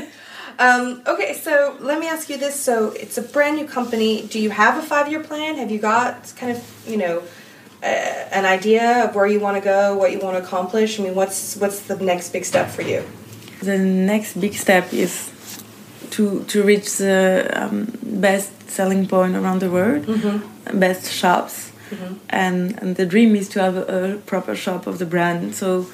um, 0.59 1.01
okay, 1.07 1.33
so 1.41 1.75
let 1.79 1.99
me 1.99 2.07
ask 2.07 2.29
you 2.29 2.37
this. 2.37 2.59
So 2.59 2.91
it's 2.91 3.17
a 3.17 3.21
brand 3.21 3.57
new 3.57 3.67
company. 3.67 4.27
Do 4.27 4.39
you 4.39 4.49
have 4.51 4.77
a 4.77 4.81
five 4.85 5.09
year 5.09 5.23
plan? 5.23 5.55
Have 5.55 5.71
you 5.71 5.79
got 5.79 6.33
kind 6.35 6.55
of, 6.55 6.63
you 6.87 6.97
know, 6.97 7.23
uh, 7.83 7.85
an 8.39 8.45
idea 8.45 9.05
of 9.05 9.15
where 9.15 9.27
you 9.27 9.39
want 9.39 9.55
to 9.57 9.61
go, 9.63 9.95
what 9.95 10.11
you 10.11 10.19
want 10.19 10.37
to 10.37 10.43
accomplish? 10.43 10.99
I 10.99 11.03
mean, 11.03 11.15
what's 11.15 11.55
what's 11.57 11.79
the 11.81 11.95
next 11.97 12.31
big 12.33 12.45
step 12.45 12.69
for 12.69 12.81
you? 12.83 13.03
the 13.61 13.77
next 13.77 14.39
big 14.39 14.53
step 14.53 14.93
is 14.93 15.13
to 16.11 16.43
to 16.45 16.63
reach 16.63 16.97
the 16.97 17.47
um, 17.53 17.91
best 18.03 18.51
selling 18.69 19.05
point 19.07 19.35
around 19.35 19.59
the 19.59 19.69
world, 19.69 20.05
Mm-hmm. 20.05 20.79
best 20.79 21.11
shops, 21.11 21.71
and 22.29 22.57
and 22.81 22.95
the 22.95 23.05
dream 23.05 23.35
is 23.35 23.49
to 23.49 23.59
have 23.61 23.75
a, 23.77 24.13
a 24.13 24.17
proper 24.17 24.55
shop 24.55 24.87
of 24.87 24.97
the 24.99 25.05
brand. 25.05 25.55
So. 25.55 25.85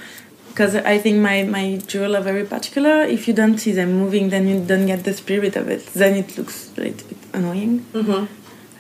Because 0.55 0.73
I 0.95 0.97
think 0.99 1.17
my, 1.19 1.43
my 1.43 1.81
jewel 1.85 2.15
are 2.15 2.21
very 2.23 2.45
particular. 2.45 3.01
If 3.03 3.27
you 3.27 3.33
don't 3.33 3.57
see 3.57 3.73
them 3.73 3.91
moving, 3.99 4.29
then 4.29 4.47
you 4.47 4.63
don't 4.63 4.85
get 4.85 5.03
the 5.03 5.13
spirit 5.13 5.57
of 5.57 5.67
it. 5.67 5.85
Then 5.87 6.15
it 6.15 6.37
looks 6.37 6.69
a 6.77 6.81
little 6.81 7.07
bit 7.09 7.17
annoying. 7.33 7.85
Mm-hmm. 7.91 8.25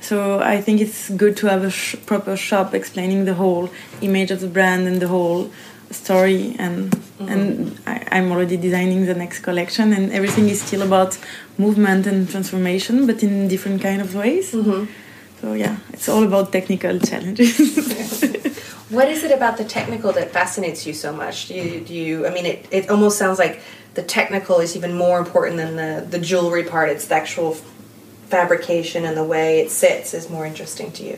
So 0.07 0.39
I 0.39 0.61
think 0.61 0.81
it's 0.81 1.09
good 1.09 1.35
to 1.37 1.47
have 1.47 1.63
a 1.63 1.71
sh- 1.71 1.95
proper 2.05 2.37
shop 2.37 2.75
explaining 2.75 3.25
the 3.25 3.33
whole 3.33 3.69
image 4.01 4.29
of 4.29 4.39
the 4.39 4.47
brand 4.47 4.87
and 4.87 5.01
the 5.01 5.07
whole 5.07 5.49
story. 5.89 6.55
And 6.59 6.77
and 7.19 7.79
I, 7.87 7.95
I'm 8.11 8.31
already 8.31 8.57
designing 8.57 9.07
the 9.07 9.15
next 9.15 9.39
collection, 9.39 9.93
and 9.93 10.11
everything 10.11 10.47
is 10.49 10.61
still 10.61 10.83
about 10.83 11.17
movement 11.57 12.05
and 12.05 12.29
transformation, 12.29 13.07
but 13.07 13.23
in 13.23 13.47
different 13.47 13.81
kind 13.81 13.99
of 13.99 14.13
ways. 14.13 14.51
Mm-hmm. 14.51 14.85
So 15.41 15.53
yeah, 15.53 15.77
it's 15.93 16.07
all 16.07 16.23
about 16.23 16.51
technical 16.51 16.99
challenges. 16.99 17.53
What 18.89 19.09
is 19.09 19.23
it 19.23 19.31
about 19.31 19.57
the 19.57 19.63
technical 19.65 20.11
that 20.11 20.31
fascinates 20.31 20.85
you 20.85 20.93
so 20.93 21.11
much? 21.11 21.47
Do 21.47 21.55
you, 21.55 21.81
do 21.81 21.93
you 21.93 22.27
I 22.27 22.29
mean, 22.29 22.45
it, 22.45 22.67
it 22.69 22.89
almost 22.91 23.17
sounds 23.17 23.39
like 23.39 23.59
the 23.95 24.03
technical 24.03 24.59
is 24.59 24.75
even 24.75 24.93
more 24.93 25.17
important 25.17 25.57
than 25.57 25.75
the, 25.75 26.05
the 26.05 26.19
jewelry 26.19 26.63
part. 26.63 26.89
It's 26.89 27.07
the 27.07 27.15
actual 27.15 27.57
fabrication 28.27 29.05
and 29.05 29.15
the 29.15 29.23
way 29.23 29.59
it 29.59 29.71
sits 29.71 30.13
is 30.13 30.29
more 30.29 30.45
interesting 30.45 30.91
to 30.93 31.03
you. 31.03 31.17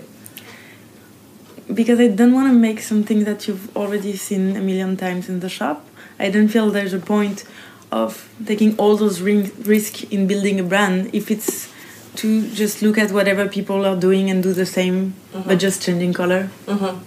because 1.73 1.99
I 1.99 2.07
don't 2.07 2.33
want 2.33 2.47
to 2.47 2.57
make 2.67 2.79
something 2.81 3.25
that 3.25 3.47
you've 3.47 3.75
already 3.75 4.15
seen 4.15 4.55
a 4.55 4.61
million 4.61 4.95
times 4.95 5.27
in 5.27 5.41
the 5.41 5.49
shop. 5.49 5.85
I 6.17 6.29
don't 6.29 6.47
feel 6.47 6.69
there's 6.71 6.93
a 6.93 6.99
point 6.99 7.43
of 7.91 8.29
taking 8.45 8.71
all 8.77 8.95
those 8.95 9.21
ring- 9.21 9.51
risk 9.63 9.93
in 10.11 10.27
building 10.27 10.59
a 10.59 10.63
brand 10.63 11.09
if 11.13 11.29
it's 11.29 11.69
to 12.15 12.49
just 12.61 12.81
look 12.81 12.97
at 12.97 13.11
whatever 13.11 13.47
people 13.47 13.85
are 13.85 13.95
doing 14.07 14.29
and 14.31 14.41
do 14.41 14.53
the 14.53 14.65
same 14.65 15.13
but 15.45 15.55
just 15.59 15.83
changing 15.83 16.13
color. 16.13 16.49
Mm-hmm. 16.65 16.97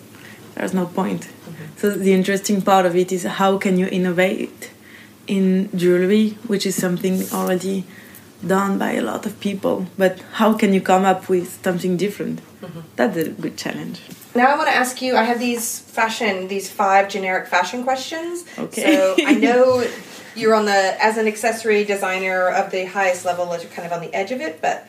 There's 0.54 0.74
no 0.74 0.86
point. 0.86 1.28
So 1.78 1.90
the 1.90 2.12
interesting 2.12 2.60
part 2.62 2.84
of 2.86 2.94
it 2.94 3.10
is 3.10 3.22
how 3.24 3.56
can 3.58 3.78
you 3.78 3.86
innovate 3.86 4.70
in 5.26 5.70
jewelry, 5.76 6.26
which 6.46 6.64
is 6.66 6.74
something 6.76 7.22
already 7.32 7.84
done 8.46 8.78
by 8.78 8.92
a 8.92 9.02
lot 9.02 9.26
of 9.26 9.38
people, 9.40 9.86
but 9.98 10.20
how 10.32 10.54
can 10.54 10.72
you 10.72 10.80
come 10.80 11.04
up 11.04 11.28
with 11.28 11.62
something 11.62 11.96
different? 11.96 12.40
That's 12.96 13.16
a 13.16 13.30
good 13.30 13.56
challenge. 13.56 14.00
Now 14.34 14.46
I 14.52 14.56
want 14.56 14.68
to 14.68 14.74
ask 14.74 15.02
you. 15.02 15.16
I 15.16 15.24
have 15.24 15.38
these 15.38 15.80
fashion, 15.80 16.48
these 16.48 16.70
five 16.70 17.08
generic 17.08 17.48
fashion 17.48 17.82
questions. 17.82 18.44
Okay. 18.58 18.94
So 18.94 19.16
I 19.26 19.34
know 19.46 19.84
you're 20.36 20.54
on 20.54 20.66
the 20.66 20.96
as 21.02 21.16
an 21.16 21.26
accessory 21.26 21.84
designer 21.84 22.48
of 22.48 22.70
the 22.70 22.84
highest 22.84 23.24
level, 23.24 23.46
you're 23.48 23.70
kind 23.70 23.86
of 23.86 23.92
on 23.92 24.00
the 24.00 24.14
edge 24.14 24.30
of 24.30 24.40
it, 24.40 24.60
but 24.60 24.86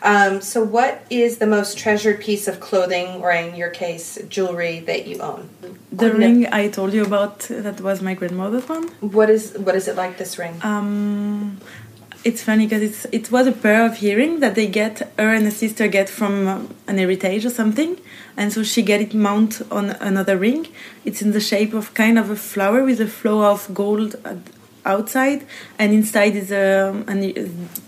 Um, 0.00 0.40
so, 0.40 0.62
what 0.62 1.02
is 1.10 1.38
the 1.38 1.46
most 1.46 1.76
treasured 1.76 2.20
piece 2.20 2.46
of 2.46 2.60
clothing, 2.60 3.20
or 3.20 3.32
in 3.32 3.56
your 3.56 3.70
case, 3.70 4.18
jewelry 4.28 4.78
that 4.80 5.08
you 5.08 5.18
own? 5.20 5.48
The 5.90 6.12
ring 6.12 6.46
I 6.52 6.68
told 6.68 6.92
you 6.92 7.02
about 7.04 7.40
that 7.50 7.80
was 7.80 8.00
my 8.00 8.14
grandmother's 8.14 8.68
one. 8.68 8.88
What 9.00 9.28
is 9.28 9.58
what 9.58 9.74
is 9.74 9.88
it 9.88 9.96
like? 9.96 10.16
This 10.16 10.38
ring? 10.38 10.54
Um, 10.62 11.58
it's 12.24 12.42
funny 12.42 12.66
because 12.66 12.82
it's 12.82 13.06
it 13.12 13.30
was 13.30 13.46
a 13.46 13.52
pair 13.52 13.84
of 13.86 14.02
earrings 14.02 14.40
that 14.40 14.54
they 14.54 14.66
get 14.66 15.00
her 15.18 15.32
and 15.34 15.46
a 15.46 15.50
sister 15.50 15.88
get 15.88 16.08
from 16.08 16.46
um, 16.48 16.74
an 16.86 16.98
heritage 16.98 17.44
or 17.46 17.50
something, 17.50 17.98
and 18.36 18.52
so 18.52 18.62
she 18.62 18.82
get 18.82 19.00
it 19.00 19.14
mount 19.14 19.62
on 19.70 19.90
another 20.00 20.36
ring. 20.36 20.66
It's 21.04 21.22
in 21.22 21.32
the 21.32 21.40
shape 21.40 21.74
of 21.74 21.94
kind 21.94 22.18
of 22.18 22.30
a 22.30 22.36
flower 22.36 22.82
with 22.84 23.00
a 23.00 23.06
flow 23.06 23.44
of 23.44 23.72
gold 23.72 24.16
outside, 24.84 25.46
and 25.78 25.92
inside 25.92 26.34
is 26.34 26.50
um, 26.50 27.04
an, 27.08 27.20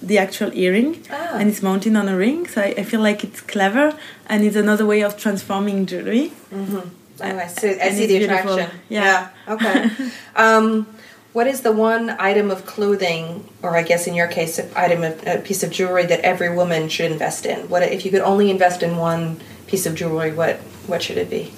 the 0.03 0.19
actual 0.19 0.53
earring, 0.55 1.03
Ah. 1.11 1.39
and 1.39 1.49
it's 1.49 1.63
mounted 1.63 1.97
on 1.97 2.09
a 2.09 2.17
ring. 2.17 2.47
So 2.47 2.61
I, 2.61 2.75
I 2.79 2.85
feel 2.85 3.01
like 3.01 3.25
it's 3.25 3.41
clever, 3.41 3.97
and 4.29 4.45
it's 4.45 4.57
another 4.57 4.87
way 4.87 5.03
of 5.03 5.17
transforming 5.17 5.87
jewelry. 5.87 6.33
Oh, 6.53 6.85
I 7.23 7.47
see. 7.49 7.79
I 7.81 7.91
see 7.91 8.07
the 8.07 8.19
beautiful. 8.19 8.53
attraction. 8.55 8.81
Yeah. 8.89 9.29
Okay. 9.49 9.91
um, 10.37 10.87
what 11.33 11.47
is 11.47 11.61
the 11.63 11.73
one 11.73 12.11
item 12.19 12.51
of 12.51 12.67
clothing, 12.67 13.49
or 13.63 13.77
I 13.77 13.83
guess 13.83 14.07
in 14.07 14.15
your 14.15 14.27
case, 14.27 14.59
an 14.59 14.69
item 14.75 15.05
of 15.05 15.27
a 15.27 15.39
piece 15.39 15.63
of 15.63 15.71
jewelry 15.71 16.07
that 16.07 16.21
every 16.21 16.55
woman 16.55 16.89
should 16.89 17.11
invest 17.13 17.47
in? 17.47 17.69
What 17.69 17.83
if 17.83 18.05
you 18.05 18.11
could 18.11 18.23
only 18.23 18.51
invest 18.51 18.83
in 18.83 18.97
one 18.97 19.41
piece 19.67 19.87
of 19.87 19.95
jewelry? 19.95 20.33
What 20.33 20.57
what 20.87 21.03
should 21.03 21.19
it 21.19 21.31
be? 21.31 21.53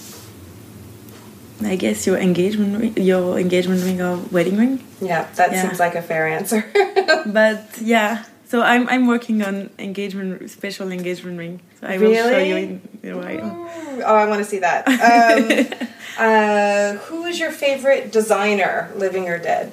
I 1.64 1.76
guess 1.76 2.06
your 2.06 2.18
engagement, 2.18 2.80
ring, 2.80 2.96
your 2.96 3.38
engagement 3.38 3.84
ring 3.84 4.02
or 4.02 4.16
wedding 4.32 4.56
ring. 4.58 4.84
Yeah, 5.00 5.28
that 5.36 5.52
Yeah. 5.52 5.62
seems 5.62 5.78
like 5.78 5.94
a 5.94 6.02
fair 6.02 6.26
answer. 6.26 6.64
but 7.26 7.68
yeah 7.80 8.24
so 8.44 8.60
i'm 8.62 8.86
i'm 8.88 9.06
working 9.06 9.42
on 9.42 9.70
engagement 9.78 10.50
special 10.50 10.90
engagement 10.92 11.38
ring 11.38 11.60
so 11.80 11.86
i 11.86 11.96
will 11.96 12.12
show 12.12 12.36
you 12.36 12.56
in, 12.56 12.80
in 13.02 13.12
a 13.12 13.16
while 13.16 13.68
oh, 14.04 14.14
I 14.14 14.26
want 14.26 14.40
to 14.40 14.44
see 14.44 14.58
that. 14.60 14.86
Um, 14.88 15.88
uh, 16.18 16.94
who 17.06 17.24
is 17.24 17.38
your 17.38 17.50
favorite 17.50 18.12
designer, 18.12 18.90
living 18.96 19.28
or 19.28 19.38
dead? 19.38 19.72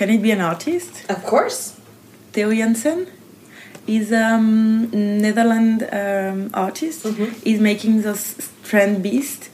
can 0.00 0.08
it 0.08 0.22
be 0.22 0.30
an 0.30 0.40
artist? 0.40 0.92
Of 1.10 1.20
course. 1.26 1.76
theo 2.32 2.50
jansen 2.54 3.06
is 3.86 4.12
a 4.12 4.24
um, 4.34 4.88
netherlands 5.20 5.84
um, 5.92 6.50
artist. 6.54 7.06
He's 7.44 7.60
making 7.60 8.02
those 8.02 8.24
Strandbeest. 8.64 9.48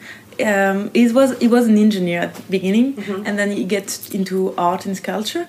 Um, 0.49 0.91
he 0.95 1.11
was 1.19 1.31
he 1.45 1.49
was 1.49 1.67
an 1.67 1.79
engineer 1.87 2.21
at 2.21 2.35
the 2.35 2.43
beginning 2.57 2.89
and 3.27 3.33
then 3.41 3.51
he 3.51 3.65
gets 3.65 3.93
into 4.11 4.55
art 4.57 4.87
and 4.87 4.97
sculpture. 4.97 5.49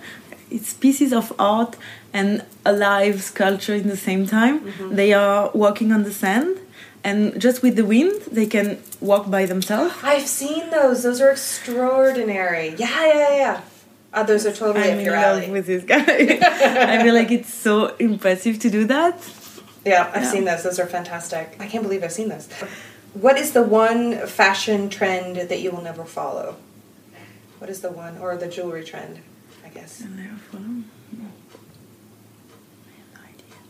It's 0.49 0.73
pieces 0.73 1.11
of 1.13 1.25
art 1.37 1.75
and 2.13 2.43
alive 2.65 3.21
sculpture 3.21 3.75
in 3.75 3.87
the 3.89 3.97
same 3.97 4.25
time. 4.25 4.55
They 4.99 5.13
are 5.13 5.51
walking 5.53 5.91
on 5.91 6.01
the 6.03 6.13
sand 6.23 6.57
and 7.07 7.17
just 7.45 7.57
with 7.63 7.75
the 7.79 7.85
wind 7.93 8.15
they 8.37 8.47
can 8.55 8.67
walk 9.11 9.23
by 9.35 9.43
themselves 9.53 9.93
I've 10.13 10.27
seen 10.41 10.63
those. 10.77 10.97
Those 11.07 11.19
are 11.25 11.31
extraordinary. 11.31 12.67
Yeah, 12.83 13.05
yeah, 13.21 13.33
yeah. 13.43 13.57
Oh, 14.13 14.23
those 14.31 14.43
are 14.47 14.53
totally 14.63 14.89
I'm 14.91 14.99
in 14.99 15.05
love 15.07 15.23
alley. 15.43 15.49
with 15.55 15.65
this 15.71 15.83
guy. 15.93 16.03
I 16.93 17.03
feel 17.03 17.13
like 17.21 17.31
it's 17.37 17.53
so 17.67 17.75
impressive 18.09 18.55
to 18.63 18.69
do 18.77 18.81
that. 18.95 19.15
Yeah, 19.85 20.03
I've 20.15 20.23
Yeah. 20.23 20.31
seen 20.33 20.45
those. 20.49 20.61
Those 20.67 20.79
are 20.83 20.87
fantastic. 20.97 21.45
I 21.63 21.67
can't 21.71 21.83
believe 21.87 22.01
I've 22.05 22.11
seen 22.19 22.29
those. 22.33 22.47
What 23.25 23.35
is 23.43 23.49
the 23.57 23.63
one 23.63 24.03
fashion 24.41 24.89
trend 24.97 25.33
that 25.49 25.59
you 25.63 25.69
will 25.73 25.81
never 25.91 26.05
follow? 26.19 26.55
What 27.59 27.69
is 27.69 27.79
the 27.81 27.91
one, 28.05 28.13
or 28.23 28.29
the 28.37 28.47
jewelry 28.55 28.83
trend? 28.91 29.19
I 29.65 29.69
guess. 29.77 29.91
I'll 30.03 30.11
never 30.23 30.37
follow. 30.51 30.83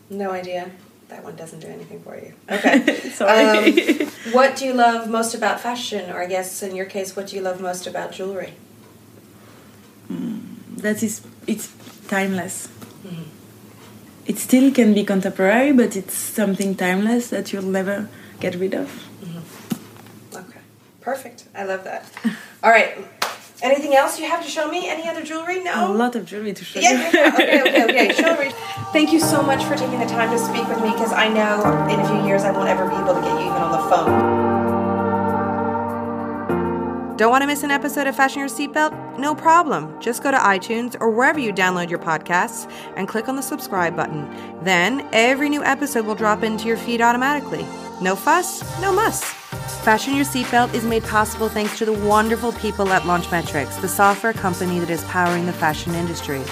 No 0.10 0.32
idea. 0.32 0.64
That 1.10 1.24
one 1.24 1.36
doesn't 1.36 1.60
do 1.60 1.68
anything 1.68 2.02
for 2.02 2.16
you. 2.18 2.34
Okay. 2.52 3.10
Sorry. 3.12 4.02
Um, 4.02 4.08
what 4.32 4.56
do 4.58 4.66
you 4.66 4.74
love 4.74 5.10
most 5.10 5.34
about 5.36 5.60
fashion, 5.60 6.12
or 6.12 6.22
I 6.22 6.26
guess 6.28 6.62
in 6.64 6.76
your 6.76 6.86
case, 6.86 7.16
what 7.16 7.28
do 7.28 7.36
you 7.36 7.42
love 7.42 7.62
most 7.62 7.88
about 7.88 8.12
jewelry? 8.12 8.54
Mm, 10.12 10.42
that 10.78 11.02
is, 11.04 11.22
it's 11.46 11.72
timeless. 12.08 12.68
Mm-hmm. 13.06 13.24
It 14.26 14.38
still 14.38 14.72
can 14.72 14.94
be 14.94 15.04
contemporary, 15.06 15.72
but 15.72 15.96
it's 15.96 16.14
something 16.14 16.76
timeless 16.76 17.30
that 17.30 17.54
you'll 17.54 17.64
never 17.64 18.10
get 18.40 18.56
rid 18.56 18.74
of. 18.74 18.88
Mm-hmm. 19.24 20.38
Okay. 20.38 20.60
Perfect. 21.00 21.46
I 21.56 21.64
love 21.64 21.84
that. 21.86 22.10
All 22.64 22.72
right. 22.72 22.98
Anything 23.68 23.94
else 23.96 24.18
you 24.18 24.26
have 24.30 24.42
to 24.46 24.50
show 24.50 24.70
me? 24.70 24.88
Any 24.88 25.10
other 25.10 25.22
jewelry? 25.24 25.62
No? 25.62 25.92
A 25.92 25.94
lot 25.94 26.16
of 26.16 26.26
jewelry 26.26 26.54
to 26.54 26.64
show 26.64 26.80
Yeah, 26.80 26.92
you. 26.92 26.98
yeah, 26.98 27.12
yeah. 27.14 27.34
Okay, 27.34 27.62
okay, 27.62 27.84
okay. 27.84 28.08
Jewelry. 28.22 28.52
Thank 28.94 29.12
you 29.12 29.20
so 29.20 29.42
much 29.44 29.66
for 29.66 29.76
taking 29.76 30.00
the 30.00 30.06
time 30.06 30.30
to 30.32 30.40
speak 30.40 30.66
with 30.70 30.82
me 30.82 30.92
because 30.92 31.12
I 31.12 31.28
know 31.28 31.62
in 31.92 32.00
a 32.00 32.08
few 32.08 32.26
years 32.26 32.44
I 32.44 32.52
won't 32.52 32.70
ever 32.70 32.88
be 32.88 32.96
able 32.96 33.14
to 33.16 33.22
get 33.22 33.34
you 33.34 33.40
even 33.48 33.62
on 33.68 33.72
the 33.74 33.84
phone. 33.90 34.38
Don't 37.18 37.32
want 37.32 37.42
to 37.42 37.48
miss 37.48 37.64
an 37.64 37.72
episode 37.72 38.08
of 38.08 38.16
Fashion 38.16 38.40
Your 38.40 38.48
Seatbelt? 38.48 39.18
No 39.20 39.36
problem. 39.36 40.00
Just 40.00 40.22
go 40.24 40.32
to 40.32 40.38
iTunes 40.38 40.96
or 41.02 41.10
wherever 41.10 41.40
you 41.40 41.52
download 41.52 41.90
your 41.90 42.00
podcasts 42.00 42.72
and 42.96 43.08
click 43.08 43.28
on 43.28 43.36
the 43.36 43.42
subscribe 43.42 43.96
button. 43.98 44.30
Then 44.64 45.06
every 45.12 45.50
new 45.50 45.64
episode 45.64 46.06
will 46.06 46.16
drop 46.16 46.42
into 46.44 46.68
your 46.68 46.78
feed 46.78 47.02
automatically. 47.02 47.66
No 48.02 48.16
fuss, 48.16 48.62
no 48.82 48.94
muss. 48.94 49.24
Fashion 49.88 50.16
Your 50.16 50.26
Seatbelt 50.26 50.74
is 50.74 50.84
made 50.84 51.02
possible 51.06 51.48
thanks 51.48 51.78
to 51.78 51.86
the 51.86 51.94
wonderful 51.94 52.52
people 52.52 52.90
at 52.90 53.04
Launchmetrics, 53.04 53.80
the 53.80 53.88
software 53.88 54.34
company 54.34 54.80
that 54.80 54.90
is 54.90 55.02
powering 55.06 55.46
the 55.46 55.54
fashion 55.54 55.96
industry, 55.96 56.44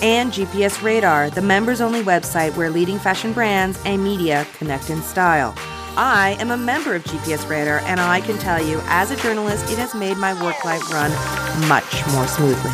and 0.00 0.32
GPS 0.32 0.82
Radar, 0.82 1.28
the 1.28 1.42
members 1.42 1.82
only 1.82 2.00
website 2.00 2.56
where 2.56 2.70
leading 2.70 2.98
fashion 2.98 3.34
brands 3.34 3.78
and 3.84 4.02
media 4.02 4.46
connect 4.54 4.88
in 4.88 5.02
style. 5.02 5.52
I 5.98 6.38
am 6.40 6.50
a 6.50 6.56
member 6.56 6.94
of 6.94 7.04
GPS 7.04 7.46
Radar, 7.46 7.80
and 7.80 8.00
I 8.00 8.22
can 8.22 8.38
tell 8.38 8.66
you, 8.66 8.80
as 8.84 9.10
a 9.10 9.16
journalist, 9.16 9.70
it 9.70 9.76
has 9.76 9.94
made 9.94 10.16
my 10.16 10.32
work 10.42 10.64
life 10.64 10.90
run 10.90 11.10
much 11.68 12.06
more 12.14 12.26
smoothly. 12.26 12.72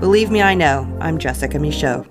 Believe 0.00 0.30
me, 0.30 0.42
I 0.42 0.52
know. 0.52 0.86
I'm 1.00 1.16
Jessica 1.16 1.58
Michaud. 1.58 2.06